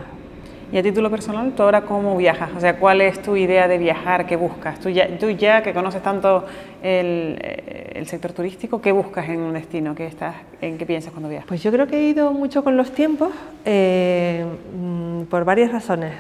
Y 0.73 0.79
a 0.79 0.83
título 0.83 1.11
personal, 1.11 1.53
¿tú 1.55 1.65
ahora 1.65 1.83
cómo 1.83 2.17
viajas? 2.17 2.49
O 2.57 2.61
sea, 2.61 2.79
¿cuál 2.79 3.03
es 3.03 3.21
tu 3.21 3.37
idea 3.37 3.69
de 3.69 3.77
viajar? 3.77 4.25
¿Qué 4.25 4.37
buscas? 4.37 4.81
Tú 4.81 4.89
ya, 4.89 5.07
tú 5.19 5.29
ya 5.29 5.63
que 5.63 5.75
conoces 5.75 6.03
tanto 6.03 6.47
el, 6.83 7.37
eh, 7.43 7.93
el, 7.97 8.07
sector 8.07 8.33
turístico, 8.33 8.81
¿qué 8.81 8.91
buscas 8.91 9.29
en 9.29 9.41
un 9.41 9.53
destino? 9.53 9.95
¿Qué 9.95 10.07
estás, 10.07 10.35
¿En 10.63 10.79
qué 10.79 10.87
piensas 10.87 11.13
cuando 11.13 11.29
viajas? 11.29 11.47
Pues 11.47 11.63
yo 11.63 11.71
creo 11.71 11.87
que 11.87 11.99
he 11.99 12.05
ido 12.05 12.33
mucho 12.33 12.65
con 12.65 12.79
los 12.79 12.91
tiempos 12.91 13.29
eh, 13.67 14.47
mm, 14.75 15.25
por 15.25 15.45
varias 15.45 15.73
razones. 15.73 16.15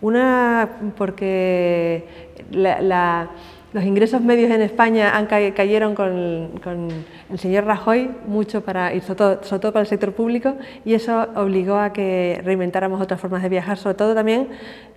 Una 0.00 0.68
porque 0.96 2.04
la, 2.52 3.28
los 3.76 3.84
ingresos 3.84 4.22
medios 4.22 4.50
en 4.50 4.62
España 4.62 5.14
han 5.14 5.26
cayeron 5.26 5.94
con, 5.94 6.88
el 7.30 7.38
señor 7.38 7.66
Rajoy, 7.66 8.10
mucho 8.26 8.62
para, 8.62 8.94
y 8.94 9.02
sobre 9.02 9.36
todo, 9.36 9.70
para 9.70 9.82
el 9.82 9.86
sector 9.86 10.14
público, 10.14 10.54
y 10.86 10.94
eso 10.94 11.26
obligó 11.34 11.74
a 11.74 11.92
que 11.92 12.40
reinventáramos 12.42 13.02
otras 13.02 13.20
formas 13.20 13.42
de 13.42 13.50
viajar, 13.50 13.76
sobre 13.76 13.96
todo 13.96 14.14
también 14.14 14.48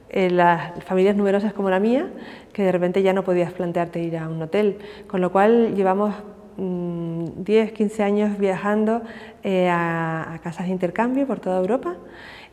en 0.08 0.38
las 0.38 0.82
familias 0.86 1.18
numerosas 1.18 1.52
como 1.52 1.70
la 1.70 1.82
mía, 1.82 2.08
que 2.54 2.63
de 2.63 2.72
repente 2.72 3.04
ya 3.04 3.12
no 3.12 3.26
podías 3.26 3.52
plantearte 3.52 4.00
ir 4.02 4.15
a 4.15 4.30
un 4.30 4.42
hotel, 4.42 4.78
con 5.08 5.20
lo 5.20 5.30
cual 5.30 5.76
llevamos 5.76 6.15
10, 6.56 7.72
mm, 7.72 7.76
15 7.76 8.04
años 8.04 8.38
viajando 8.38 9.02
eh, 9.44 9.68
a, 9.70 10.39
casas 10.42 10.68
de 10.68 10.72
intercambio 10.72 11.28
por 11.28 11.42
toda 11.42 11.60
Europa 11.60 11.98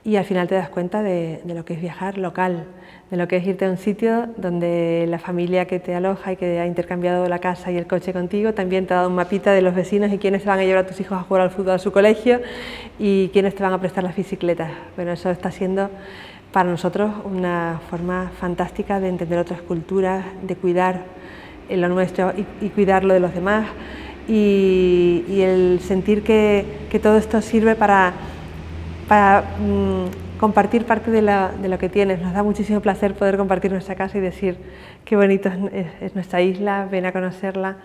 y 0.03 0.17
al 0.17 0.25
final 0.25 0.49
te 0.49 0.57
das 0.57 0.71
cuenta 0.71 1.03
de, 1.03 1.41
lo 1.47 1.65
que 1.65 1.75
es 1.75 1.81
viajar 1.81 2.19
local, 2.19 2.65
de 3.11 3.17
lo 3.17 3.29
que 3.29 3.37
es 3.37 3.47
irte 3.47 3.65
a 3.65 3.71
un 3.71 3.77
sitio 3.77 4.27
donde 4.37 5.07
la 5.09 5.19
familia 5.19 5.67
que 5.67 5.79
te 5.79 5.95
aloja 5.95 6.33
y 6.33 6.37
que 6.37 6.59
ha 6.59 6.67
intercambiado 6.67 7.29
la 7.29 7.39
casa 7.39 7.71
y 7.71 7.77
el 7.77 7.87
coche 7.87 8.13
contigo 8.13 8.53
también 8.53 8.87
te 8.87 8.95
ha 8.95 8.97
dado 8.99 9.09
un 9.09 9.15
mapita 9.15 9.53
de 9.53 9.63
los 9.63 9.75
vecinos 9.75 10.13
y 10.13 10.19
quiénes 10.19 10.45
van 10.45 10.59
a 10.59 10.65
llevar 10.65 10.85
a 10.85 10.87
tus 10.89 10.99
hijos 11.01 11.17
a 11.17 11.23
jugar 11.23 11.43
al 11.43 11.51
fútbol 11.51 11.75
a 11.75 11.79
su 11.79 11.93
colegio 11.93 12.41
y 12.99 13.29
quiénes 13.29 13.55
te 13.55 13.63
van 13.63 13.73
a 13.73 13.81
prestar 13.81 14.03
las 14.03 14.17
bicicletas. 14.17 14.71
Bueno, 14.97 15.13
eso 15.13 15.31
está 15.31 15.53
siendo 15.53 15.89
para 16.53 16.69
nosotros 16.69 17.13
una 17.25 17.81
forma 17.91 18.33
fantástica 18.41 18.99
de 18.99 19.09
entender 19.09 19.39
otras 19.39 19.61
culturas, 19.61 20.25
de 20.43 20.57
cuidar 20.57 21.05
lo 21.71 21.89
nuestro 21.89 22.33
y, 22.61 22.69
cuidar 22.71 23.05
lo 23.05 23.15
de 23.15 23.21
los 23.21 23.35
demás 23.35 23.69
y, 24.29 25.23
el 25.29 25.81
sentir 25.81 26.23
que, 26.23 26.65
todo 27.03 27.19
esto 27.19 27.41
sirve 27.43 27.75
para, 27.77 28.15
para 29.07 29.43
mm, 29.61 30.26
compartir 30.39 30.85
parte 30.85 31.11
de, 31.11 31.23
lo 31.23 31.79
que 31.79 31.89
tienes. 31.89 32.21
Nos 32.21 32.33
da 32.33 32.43
muchísimo 32.43 32.81
placer 32.81 33.15
poder 33.15 33.37
compartir 33.37 33.73
nuestra 33.73 33.95
casa 33.95 34.19
y 34.19 34.21
decir 34.21 34.57
qué 35.05 35.17
bonito 35.17 35.51
es, 36.01 36.15
nuestra 36.15 36.41
isla, 36.43 36.89
ven 36.91 37.07
a 37.07 37.13
conocerla. 37.13 37.77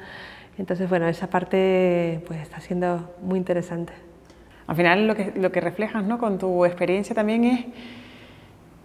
Entonces, 0.58 0.90
bueno, 0.90 1.08
esa 1.08 1.30
parte 1.30 2.22
pues 2.28 2.42
está 2.42 2.60
siendo 2.60 3.10
muy 3.22 3.38
interesante. 3.38 3.94
Al 4.68 4.76
final 4.76 5.08
lo 5.08 5.16
que, 5.16 5.34
lo 5.36 5.52
que 5.52 5.62
reflejas 5.62 6.04
¿no? 6.04 6.18
con 6.18 6.38
tu 6.38 6.66
experiencia 6.66 7.16
también 7.16 7.44
es 7.46 7.66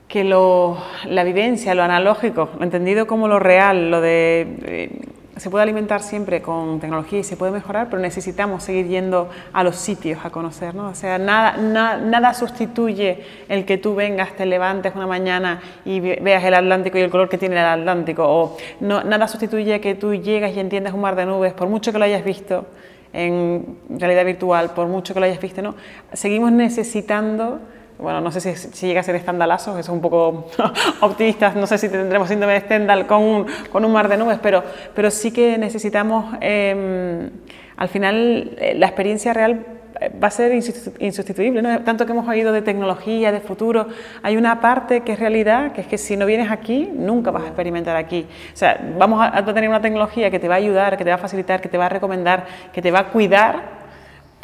que 0.08 0.24
lo, 0.24 0.78
la 1.06 1.24
vivencia, 1.24 1.74
lo 1.74 1.82
analógico, 1.82 2.50
lo 2.56 2.64
entendido 2.64 3.06
como 3.06 3.28
lo 3.28 3.38
real, 3.38 3.90
lo 3.90 4.00
de... 4.00 4.56
Eh, 4.62 5.00
se 5.36 5.50
puede 5.50 5.64
alimentar 5.64 6.02
siempre 6.02 6.40
con 6.40 6.80
tecnología 6.80 7.18
y 7.18 7.24
se 7.24 7.36
puede 7.36 7.52
mejorar, 7.52 7.88
pero 7.90 8.00
necesitamos 8.00 8.62
seguir 8.62 8.88
yendo 8.88 9.28
a 9.52 9.62
los 9.62 9.76
sitios 9.76 10.24
a 10.24 10.30
conocer, 10.30 10.74
¿no? 10.74 10.88
O 10.88 10.94
sea, 10.94 11.18
nada, 11.18 11.56
nada 11.98 12.32
sustituye 12.32 13.22
el 13.48 13.66
que 13.66 13.76
tú 13.76 13.94
vengas, 13.94 14.32
te 14.32 14.46
levantes 14.46 14.94
una 14.94 15.06
mañana 15.06 15.60
y 15.84 16.00
veas 16.00 16.42
el 16.42 16.54
Atlántico 16.54 16.96
y 16.96 17.02
el 17.02 17.10
color 17.10 17.28
que 17.28 17.36
tiene 17.36 17.56
el 17.56 17.66
Atlántico, 17.66 18.24
o 18.26 18.56
no, 18.80 19.04
nada 19.04 19.28
sustituye 19.28 19.80
que 19.80 19.94
tú 19.94 20.14
llegas 20.14 20.56
y 20.56 20.60
entiendas 20.60 20.94
un 20.94 21.02
mar 21.02 21.16
de 21.16 21.26
nubes, 21.26 21.52
por 21.52 21.68
mucho 21.68 21.92
que 21.92 21.98
lo 21.98 22.04
hayas 22.04 22.24
visto 22.24 22.66
en 23.12 23.78
realidad 23.90 24.24
virtual, 24.24 24.70
por 24.70 24.88
mucho 24.88 25.14
que 25.14 25.20
lo 25.20 25.26
hayas 25.26 25.40
visto, 25.40 25.62
¿no? 25.62 25.74
Seguimos 26.12 26.52
necesitando 26.52 27.60
bueno, 27.98 28.20
no 28.20 28.30
sé 28.30 28.40
si, 28.56 28.86
llega 28.86 29.00
a 29.00 29.02
ser 29.02 29.16
estandalazo, 29.16 29.72
eso 29.72 29.80
es 29.80 29.88
un 29.88 30.00
poco 30.00 30.48
optimista, 31.00 31.52
no 31.54 31.66
sé 31.66 31.78
si 31.78 31.88
tendremos 31.88 32.28
síndrome 32.28 32.54
de 32.54 32.60
Stendhal 32.60 33.06
con 33.06 33.22
un, 33.22 33.92
mar 33.92 34.08
de 34.08 34.16
nubes, 34.18 34.38
pero, 34.42 35.10
sí 35.10 35.32
que 35.32 35.56
necesitamos, 35.56 36.34
em, 36.40 37.30
al 37.76 37.88
final, 37.88 38.56
eh, 38.58 38.74
la 38.76 38.86
experiencia 38.86 39.32
real 39.32 39.64
eh, 39.98 40.10
va 40.22 40.28
a 40.28 40.30
ser 40.30 40.52
insustituible, 40.52 41.62
tanto 41.84 42.04
que 42.04 42.12
hemos 42.12 42.28
oído 42.28 42.52
de 42.52 42.60
tecnología, 42.60 43.32
de 43.32 43.40
futuro, 43.40 43.86
hay 44.22 44.36
una 44.36 44.60
parte 44.60 45.00
que 45.00 45.12
es 45.12 45.18
realidad, 45.18 45.72
que 45.72 45.80
es 45.80 45.86
que 45.86 45.96
si 45.96 46.18
no 46.18 46.26
vienes 46.26 46.50
aquí, 46.50 46.90
nunca 46.94 47.30
vas 47.30 47.44
a 47.44 47.46
experimentar 47.46 47.96
aquí. 47.96 48.26
O 48.52 48.56
sea, 48.56 48.78
vamos 48.98 49.26
a 49.26 49.42
tener 49.46 49.70
una 49.70 49.80
tecnología 49.80 50.30
que 50.30 50.38
te 50.38 50.48
va 50.48 50.54
a 50.56 50.58
ayudar, 50.58 50.98
que 50.98 51.04
te 51.04 51.10
va 51.10 51.16
a 51.16 51.18
facilitar, 51.18 51.62
que 51.62 51.70
te 51.70 51.78
va 51.78 51.86
a 51.86 51.90
recomendar, 51.90 52.44
que 52.74 52.82
te 52.82 52.90
va 52.90 52.98
a 53.00 53.08
cuidar, 53.08 53.75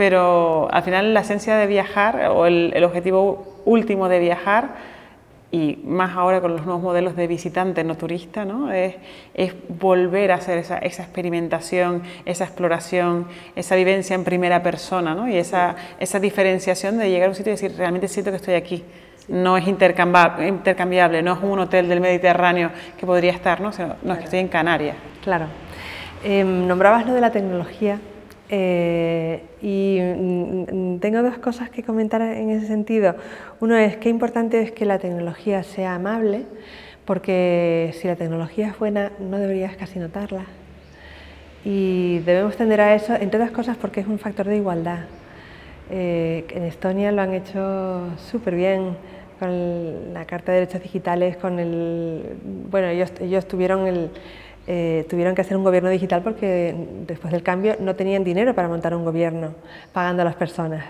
pero 0.02 0.66
al 0.72 0.82
final 0.82 1.14
la 1.14 1.20
esencia 1.20 1.54
de 1.54 1.68
viajar 1.68 2.26
o 2.32 2.46
el, 2.46 2.82
objetivo 2.82 3.62
último 3.64 4.08
de 4.08 4.18
viajar 4.18 4.70
y 5.52 5.78
más 5.84 6.16
ahora 6.16 6.40
con 6.40 6.50
los 6.50 6.66
nuevos 6.66 6.82
modelos 6.82 7.14
de 7.14 7.28
visitante, 7.28 7.84
no 7.84 7.96
turista, 7.96 8.44
¿no? 8.44 8.72
Es, 8.72 8.96
es, 9.32 9.54
volver 9.68 10.32
a 10.32 10.34
hacer 10.34 10.58
esa, 10.58 10.78
esa, 10.78 11.04
experimentación, 11.04 12.02
esa 12.24 12.42
exploración, 12.42 13.28
esa 13.54 13.76
vivencia 13.76 14.16
en 14.16 14.24
primera 14.24 14.60
persona 14.60 15.14
¿no? 15.14 15.28
y 15.28 15.36
esa, 15.36 15.76
esa 16.00 16.18
diferenciación 16.18 16.98
de 16.98 17.08
llegar 17.08 17.28
a 17.28 17.30
un 17.30 17.36
sitio 17.36 17.52
y 17.52 17.54
decir, 17.54 17.72
realmente 17.76 18.08
siento 18.08 18.32
que 18.32 18.38
estoy 18.38 18.54
aquí. 18.54 18.82
No 19.28 19.56
es 19.56 19.68
intercambiable, 19.68 21.22
no 21.22 21.34
es 21.34 21.38
un 21.44 21.60
hotel 21.60 21.88
del 21.88 22.00
Mediterráneo 22.00 22.72
que 22.98 23.06
podría 23.06 23.30
estar, 23.30 23.60
no, 23.60 23.70
no 24.02 24.14
es 24.14 24.18
que 24.18 24.24
estoy 24.24 24.40
en 24.40 24.48
Canarias. 24.48 24.96
Claro. 25.22 25.46
Em, 26.24 26.66
nombrabas 26.66 27.06
lo 27.06 27.14
de 27.14 27.20
la 27.20 27.30
tecnología 27.30 28.00
eh, 28.54 29.40
y 29.62 29.98
mm, 29.98 30.98
tengo 30.98 31.22
dos 31.22 31.38
cosas 31.38 31.70
que 31.70 31.82
comentar 31.82 32.20
en 32.20 32.50
ese 32.50 32.66
sentido. 32.66 33.16
Uno 33.60 33.78
es 33.78 33.96
qué 33.96 34.10
importante 34.10 34.60
es 34.60 34.72
que 34.72 34.84
la 34.84 34.98
tecnología 34.98 35.62
sea 35.62 35.94
amable, 35.94 36.42
porque 37.06 37.94
si 37.94 38.06
la 38.08 38.14
tecnología 38.14 38.68
es 38.68 38.78
buena 38.78 39.10
no 39.18 39.38
deberías 39.38 39.74
casi 39.76 39.98
notarla. 39.98 40.44
Y 41.64 42.18
debemos 42.26 42.54
tender 42.56 42.82
a 42.82 42.94
eso, 42.94 43.14
entre 43.14 43.40
otras 43.40 43.52
cosas, 43.52 43.78
porque 43.78 44.00
es 44.00 44.06
un 44.06 44.18
factor 44.18 44.46
de 44.46 44.56
igualdad. 44.58 45.06
Eh, 45.90 46.44
en 46.50 46.64
Estonia 46.64 47.10
lo 47.10 47.22
han 47.22 47.32
hecho 47.32 48.10
súper 48.18 48.54
bien 48.54 48.98
con 49.38 50.12
la 50.12 50.26
Carta 50.26 50.52
de 50.52 50.60
Derechos 50.60 50.82
Digitales, 50.82 51.38
con 51.38 51.58
el... 51.58 52.36
Bueno, 52.70 52.88
ellos, 52.88 53.12
ellos 53.18 53.48
tuvieron 53.48 53.86
el 53.86 54.10
eh, 54.68 55.06
tuvieron 55.10 55.34
que 55.34 55.40
hacer 55.40 55.56
un 55.56 55.64
gobierno 55.64 55.90
digital 55.90 56.22
porque 56.22 56.74
después 57.06 57.32
del 57.32 57.42
cambio 57.42 57.76
no 57.80 57.96
tenían 57.96 58.22
dinero 58.22 58.54
para 58.54 58.68
montar 58.68 58.94
un 58.94 59.04
gobierno 59.04 59.54
pagando 59.92 60.22
a 60.22 60.24
las 60.24 60.36
personas. 60.36 60.84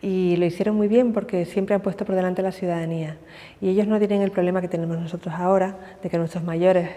Y 0.00 0.36
lo 0.36 0.44
hicieron 0.44 0.76
muy 0.76 0.86
bien 0.86 1.12
porque 1.12 1.44
siempre 1.44 1.74
han 1.74 1.80
puesto 1.80 2.04
por 2.04 2.14
delante 2.14 2.42
la 2.42 2.52
ciudadanía. 2.52 3.16
Y 3.60 3.70
ellos 3.70 3.88
no 3.88 3.98
tienen 3.98 4.22
el 4.22 4.30
problema 4.30 4.60
que 4.60 4.68
tenemos 4.68 4.96
nosotros 4.98 5.34
ahora, 5.36 5.74
de 6.00 6.08
que 6.08 6.16
nuestros 6.16 6.44
mayores 6.44 6.90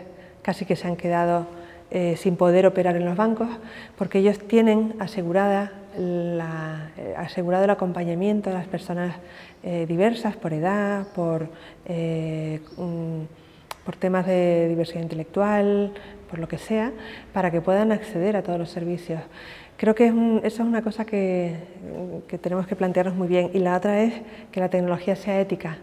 casi 0.43 0.65
que 0.65 0.75
se 0.75 0.87
han 0.87 0.95
quedado 0.95 1.47
eh, 1.89 2.15
sin 2.17 2.35
poder 2.35 2.67
operar 2.67 2.95
en 2.95 3.05
los 3.05 3.17
bancos, 3.17 3.49
porque 3.97 4.19
ellos 4.19 4.37
tienen 4.47 4.93
asegurada 4.99 5.71
la, 5.97 6.91
eh, 6.97 7.15
asegurado 7.17 7.63
el 7.63 7.71
acompañamiento 7.71 8.51
de 8.51 8.57
las 8.57 8.67
personas 8.67 9.15
diversas 9.63 10.35
por 10.37 10.53
edad, 10.53 11.05
por 11.13 11.47
por 13.85 13.95
temas 13.95 14.25
de 14.25 14.67
diversidad 14.69 15.01
intelectual, 15.01 15.93
por 16.29 16.39
lo 16.39 16.47
que 16.47 16.57
sea, 16.57 16.91
para 17.33 17.51
que 17.51 17.61
puedan 17.61 17.91
acceder 17.91 18.35
a 18.35 18.43
todos 18.43 18.59
los 18.59 18.69
servicios. 18.69 19.21
Creo 19.77 19.95
que 19.95 20.07
eso 20.07 20.41
es 20.43 20.59
una 20.59 20.83
cosa 20.83 21.05
que, 21.05 21.55
tenemos 22.41 22.67
que 22.67 22.75
plantearnos 22.75 23.15
muy 23.15 23.27
bien. 23.27 23.49
Y 23.53 23.59
la 23.59 23.75
otra 23.75 24.03
es 24.03 24.13
que 24.51 24.59
la 24.59 24.69
tecnología 24.69 25.15
sea 25.15 25.41
ética. 25.41 25.77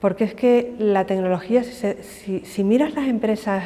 Porque 0.00 0.24
es 0.24 0.34
que 0.34 0.74
la 0.78 1.06
tecnología, 1.06 1.64
si, 1.64 2.40
si 2.40 2.64
miras 2.64 2.94
las 2.94 3.08
empresas 3.08 3.64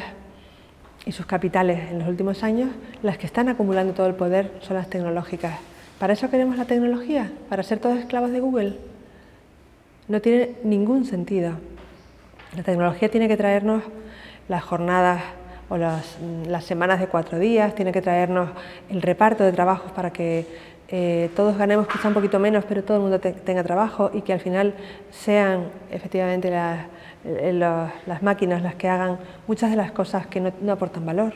y 1.05 1.11
sus 1.11 1.25
capitales 1.25 1.91
en 1.91 1.99
los 1.99 2.07
últimos 2.07 2.43
años, 2.43 2.69
las 3.03 3.17
que 3.17 3.25
están 3.25 3.49
acumulando 3.49 3.93
todo 3.93 4.07
el 4.07 4.15
poder 4.15 4.51
son 4.61 4.77
las 4.77 4.89
tecnológicas. 4.89 5.59
¿Para 5.99 6.13
eso 6.13 6.29
queremos 6.29 6.57
la 6.57 6.65
tecnología? 6.65 7.31
¿Para 7.49 7.61
ser 7.61 7.79
todos 7.79 7.99
esclavos 7.99 8.31
de 8.31 8.39
Google? 8.39 8.77
No 10.07 10.21
tiene 10.21 10.55
ningún 10.63 11.05
sentido. 11.05 11.57
La 12.55 12.63
tecnología 12.63 13.09
tiene 13.09 13.29
que 13.29 13.37
traernos 13.37 13.81
las 14.49 14.61
jornadas 14.61 15.21
o 15.69 15.77
las, 15.77 16.17
semanas 16.65 16.99
de 16.99 17.07
cuatro 17.07 17.39
días, 17.39 17.73
tiene 17.75 17.93
que 17.93 18.01
traernos 18.01 18.49
el 18.89 19.01
reparto 19.01 19.45
de 19.45 19.53
trabajos 19.53 19.93
para 19.93 20.11
que 20.11 20.45
eh, 20.89 21.29
todos 21.33 21.57
ganemos 21.57 21.87
quizá 21.87 22.09
un 22.09 22.13
poquito 22.13 22.39
menos, 22.39 22.65
pero 22.67 22.83
todo 22.83 22.97
el 22.97 23.03
mundo 23.03 23.21
tenga 23.21 23.63
trabajo 23.63 24.11
y 24.13 24.21
que 24.21 24.33
al 24.33 24.41
final 24.41 24.73
sean 25.11 25.69
efectivamente 25.89 26.51
eh, 27.23 27.53
las, 27.53 28.21
máquinas 28.21 28.61
las 28.61 28.75
que 28.75 28.89
hagan 28.89 29.17
muchas 29.47 29.69
de 29.69 29.77
las 29.77 29.93
cosas 29.93 30.27
que 30.27 30.41
no, 30.41 30.73
aportan 30.73 31.05
valor, 31.05 31.31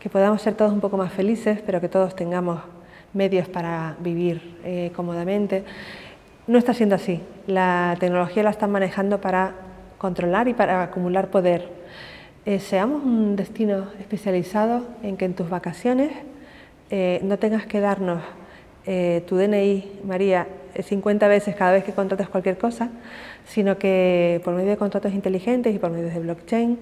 que 0.00 0.10
podamos 0.10 0.42
ser 0.42 0.54
todos 0.54 0.72
un 0.72 0.80
poco 0.80 0.96
más 0.96 1.12
felices, 1.12 1.62
pero 1.64 1.80
que 1.80 1.88
todos 1.88 2.16
tengamos 2.16 2.60
medios 3.12 3.48
para 3.48 3.94
vivir 4.00 4.58
eh, 4.64 4.90
cómodamente. 4.96 5.62
No 6.48 6.58
está 6.58 6.74
siendo 6.74 6.96
así. 6.96 7.22
La 7.46 7.96
tecnología 8.00 8.42
la 8.42 8.50
están 8.50 8.72
manejando 8.72 9.20
para 9.20 9.69
controlar 10.00 10.48
y 10.48 10.54
para 10.54 10.82
acumular 10.82 11.28
poder. 11.28 11.68
Eh, 12.46 12.58
seamos 12.58 13.04
un 13.04 13.36
destino 13.36 13.88
especializado 14.00 14.82
en 15.02 15.18
que 15.18 15.26
en 15.26 15.34
tus 15.34 15.50
vacaciones 15.50 16.10
eh, 16.88 17.20
no 17.22 17.38
tengas 17.38 17.66
que 17.66 17.80
darnos 17.80 18.22
eh, 18.86 19.22
tu 19.28 19.36
DNI, 19.36 20.00
María, 20.04 20.48
50 20.82 21.28
veces 21.28 21.54
cada 21.54 21.72
vez 21.72 21.84
que 21.84 21.92
contratas 21.92 22.30
cualquier 22.30 22.56
cosa, 22.56 22.88
sino 23.44 23.76
que 23.76 24.40
por 24.42 24.54
medio 24.54 24.70
de 24.70 24.78
contratos 24.78 25.12
inteligentes 25.12 25.74
y 25.74 25.78
por 25.78 25.90
medio 25.90 26.08
de 26.08 26.18
blockchain 26.18 26.78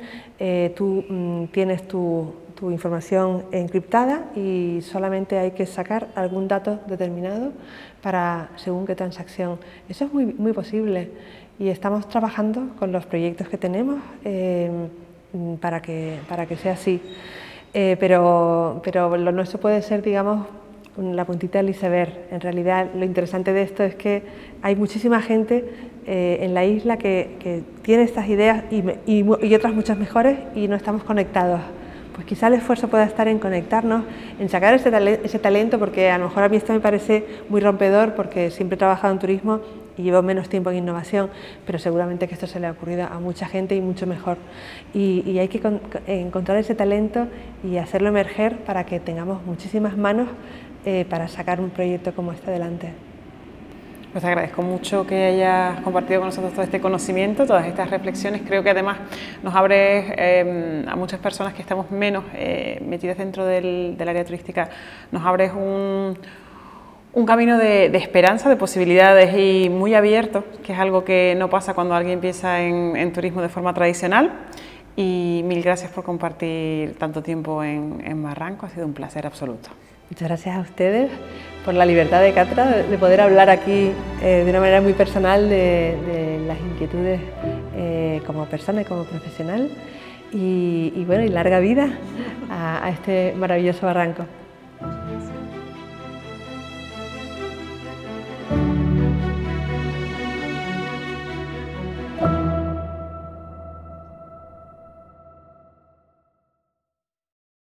tú 0.77 1.05
mm, 1.09 1.47
tienes 1.47 1.89
tu, 1.89 2.35
tu, 2.55 2.71
información 2.71 3.47
encriptada 3.51 4.27
y 4.37 4.81
solamente 4.83 5.39
hay 5.39 5.53
que 5.53 5.67
sacar 5.67 6.07
algún 6.15 6.47
dato 6.47 6.79
determinado 6.87 7.53
para 8.01 8.51
según 8.57 8.87
qué 8.87 8.95
transacción. 8.95 9.59
Eso 9.89 10.05
es 10.05 10.13
muy, 10.13 10.27
muy 10.27 10.53
posible 10.53 11.11
y 11.59 11.69
estamos 11.69 12.09
trabajando 12.09 12.69
con 12.79 12.93
los 12.93 13.05
proyectos 13.07 13.49
que 13.49 13.59
tenemos 13.59 13.99
eh, 14.25 14.71
para, 15.61 15.83
que, 15.83 16.19
para 16.29 16.47
que 16.47 16.57
sea 16.57 16.73
así. 16.75 17.01
Eh, 17.75 17.97
pero, 17.99 18.81
pero 18.85 19.17
lo 19.17 19.33
nuestro 19.33 19.59
puede 19.59 19.83
ser, 19.83 20.03
digamos, 20.03 20.47
la 20.97 21.25
puntita 21.25 21.59
del 21.59 21.71
iceberg. 21.71 22.13
En 22.31 22.41
realidad, 22.41 22.89
lo 22.95 23.05
interesante 23.05 23.53
de 23.53 23.63
esto 23.63 23.83
es 23.83 23.95
que 23.95 24.23
hay 24.63 24.77
muchísima 24.77 25.21
gente 25.21 25.65
eh, 26.07 26.39
en 26.43 26.55
la 26.55 26.65
isla 26.65 26.97
que, 26.97 27.65
tiene 27.83 28.05
estas 28.05 28.29
ideas 28.29 28.65
y, 28.71 28.83
y, 29.07 29.55
otras 29.55 29.75
muchas 29.75 29.99
mejores 29.99 30.39
y 30.55 30.69
no 30.69 30.77
estamos 30.77 31.03
conectados. 31.03 31.61
Pues 32.15 32.27
quizá 32.27 32.49
el 32.49 32.55
esfuerzo 32.55 32.89
pueda 32.89 33.05
estar 33.05 33.29
en 33.29 33.39
conectarnos, 33.39 34.05
en 34.39 34.49
sacar 34.49 34.75
ese, 34.75 34.91
ese 35.25 35.39
talento, 35.39 35.79
porque 35.79 36.11
a 36.11 36.19
lo 36.19 36.25
mejor 36.29 36.43
a 36.45 36.49
mí 36.49 36.57
esto 36.57 36.73
me 36.73 36.81
parece 36.81 37.25
muy 37.49 37.61
rompedor, 37.61 38.15
porque 38.15 38.51
siempre 38.51 38.75
he 38.75 38.79
trabajado 38.79 39.13
en 39.13 39.21
turismo 39.21 39.61
y 39.99 40.03
llevo 40.03 40.23
menos 40.23 40.49
tiempo 40.49 40.71
en 40.71 40.79
innovación, 40.79 41.29
pero 41.67 41.79
seguramente 41.79 42.29
que 42.29 42.35
esto 42.35 42.47
se 42.47 42.61
le 42.61 42.69
ha 42.69 42.71
ocurrido 42.71 43.05
a 43.05 43.19
mucha 43.19 43.47
gente 43.47 43.75
y 43.75 43.81
mucho 43.81 44.07
mejor. 44.07 44.39
Y, 44.95 45.39
hay 45.39 45.49
que 45.49 45.61
encontrar 46.07 46.59
ese 46.59 46.75
talento 46.75 47.27
y 47.63 47.77
hacerlo 47.77 48.09
emerger 48.09 48.59
para 48.59 48.87
que 48.87 48.99
tengamos 49.01 49.45
muchísimas 49.45 49.97
manos 49.97 50.29
eh, 50.85 51.05
para 51.11 51.29
sacar 51.29 51.61
un 51.61 51.71
proyecto 51.71 52.15
como 52.15 52.33
este 52.33 52.49
adelante. 52.51 52.93
Pues 54.13 54.25
agradezco 54.25 54.63
mucho 54.63 55.07
que 55.07 55.27
hayas 55.27 55.81
compartido 55.83 56.21
con 56.21 56.29
nosotros 56.29 56.55
todo 56.55 56.63
este 56.63 56.81
conocimiento, 56.81 57.45
todas 57.45 57.67
estas 57.67 57.91
reflexiones. 57.91 58.41
Creo 58.47 58.63
que 58.63 58.71
además 58.71 58.97
nos 59.43 59.55
abre 59.55 60.41
em, 60.41 60.89
a 60.89 60.97
muchas 60.97 61.21
personas 61.21 61.53
que 61.53 61.61
estamos 61.61 61.91
menos 61.91 62.25
eh, 62.35 62.81
metidas 62.87 63.19
dentro 63.19 63.45
del, 63.45 63.97
área 64.01 64.25
turística, 64.25 64.71
nos 65.13 65.27
abres 65.27 65.53
un, 65.53 66.17
un 67.19 67.27
camino 67.27 67.59
de, 67.59 67.87
esperanza, 67.97 68.49
de 68.49 68.55
posibilidades 68.55 69.37
y 69.37 69.69
muy 69.69 69.95
abierto, 69.95 70.45
que 70.63 70.73
es 70.73 70.79
algo 70.79 71.05
que 71.05 71.35
no 71.37 71.51
pasa 71.51 71.75
cuando 71.75 71.95
alguien 71.95 72.15
empieza 72.15 72.63
en, 72.63 73.13
turismo 73.13 73.43
de 73.43 73.49
forma 73.49 73.75
tradicional. 73.75 74.33
Y 74.95 75.43
mil 75.45 75.63
gracias 75.63 75.91
por 75.91 76.05
compartir 76.05 76.97
tanto 76.97 77.23
tiempo 77.23 77.63
en, 77.65 78.03
en 78.05 78.23
Barranco, 78.23 78.67
ha 78.67 78.69
sido 78.69 78.87
un 78.87 78.95
placer 78.95 79.27
absoluto. 79.27 79.71
Muchas 80.11 80.29
gracias 80.29 80.57
a 80.57 80.61
ustedes 80.61 81.11
por 81.65 81.75
la 81.75 81.85
libertad 81.85 82.23
de 82.23 82.33
Catra 82.33 82.67
de, 82.67 82.99
poder 82.99 83.21
hablar 83.21 83.51
aquí 83.51 83.91
eh, 84.23 84.43
de 84.45 84.51
una 84.51 84.61
manera 84.61 84.81
muy 84.81 84.93
personal 84.93 85.49
de, 85.49 86.41
las 86.47 86.59
inquietudes 86.61 87.21
eh, 87.77 88.23
como 88.27 88.47
persona 88.47 88.83
y 88.83 88.85
como 88.85 89.05
profesional 89.05 89.71
y, 90.33 91.05
bueno, 91.05 91.25
y 91.25 91.29
larga 91.29 91.59
vida 91.59 91.89
a 92.51 92.91
este 92.91 93.35
maravilloso 93.37 93.87
barranco. 93.87 94.25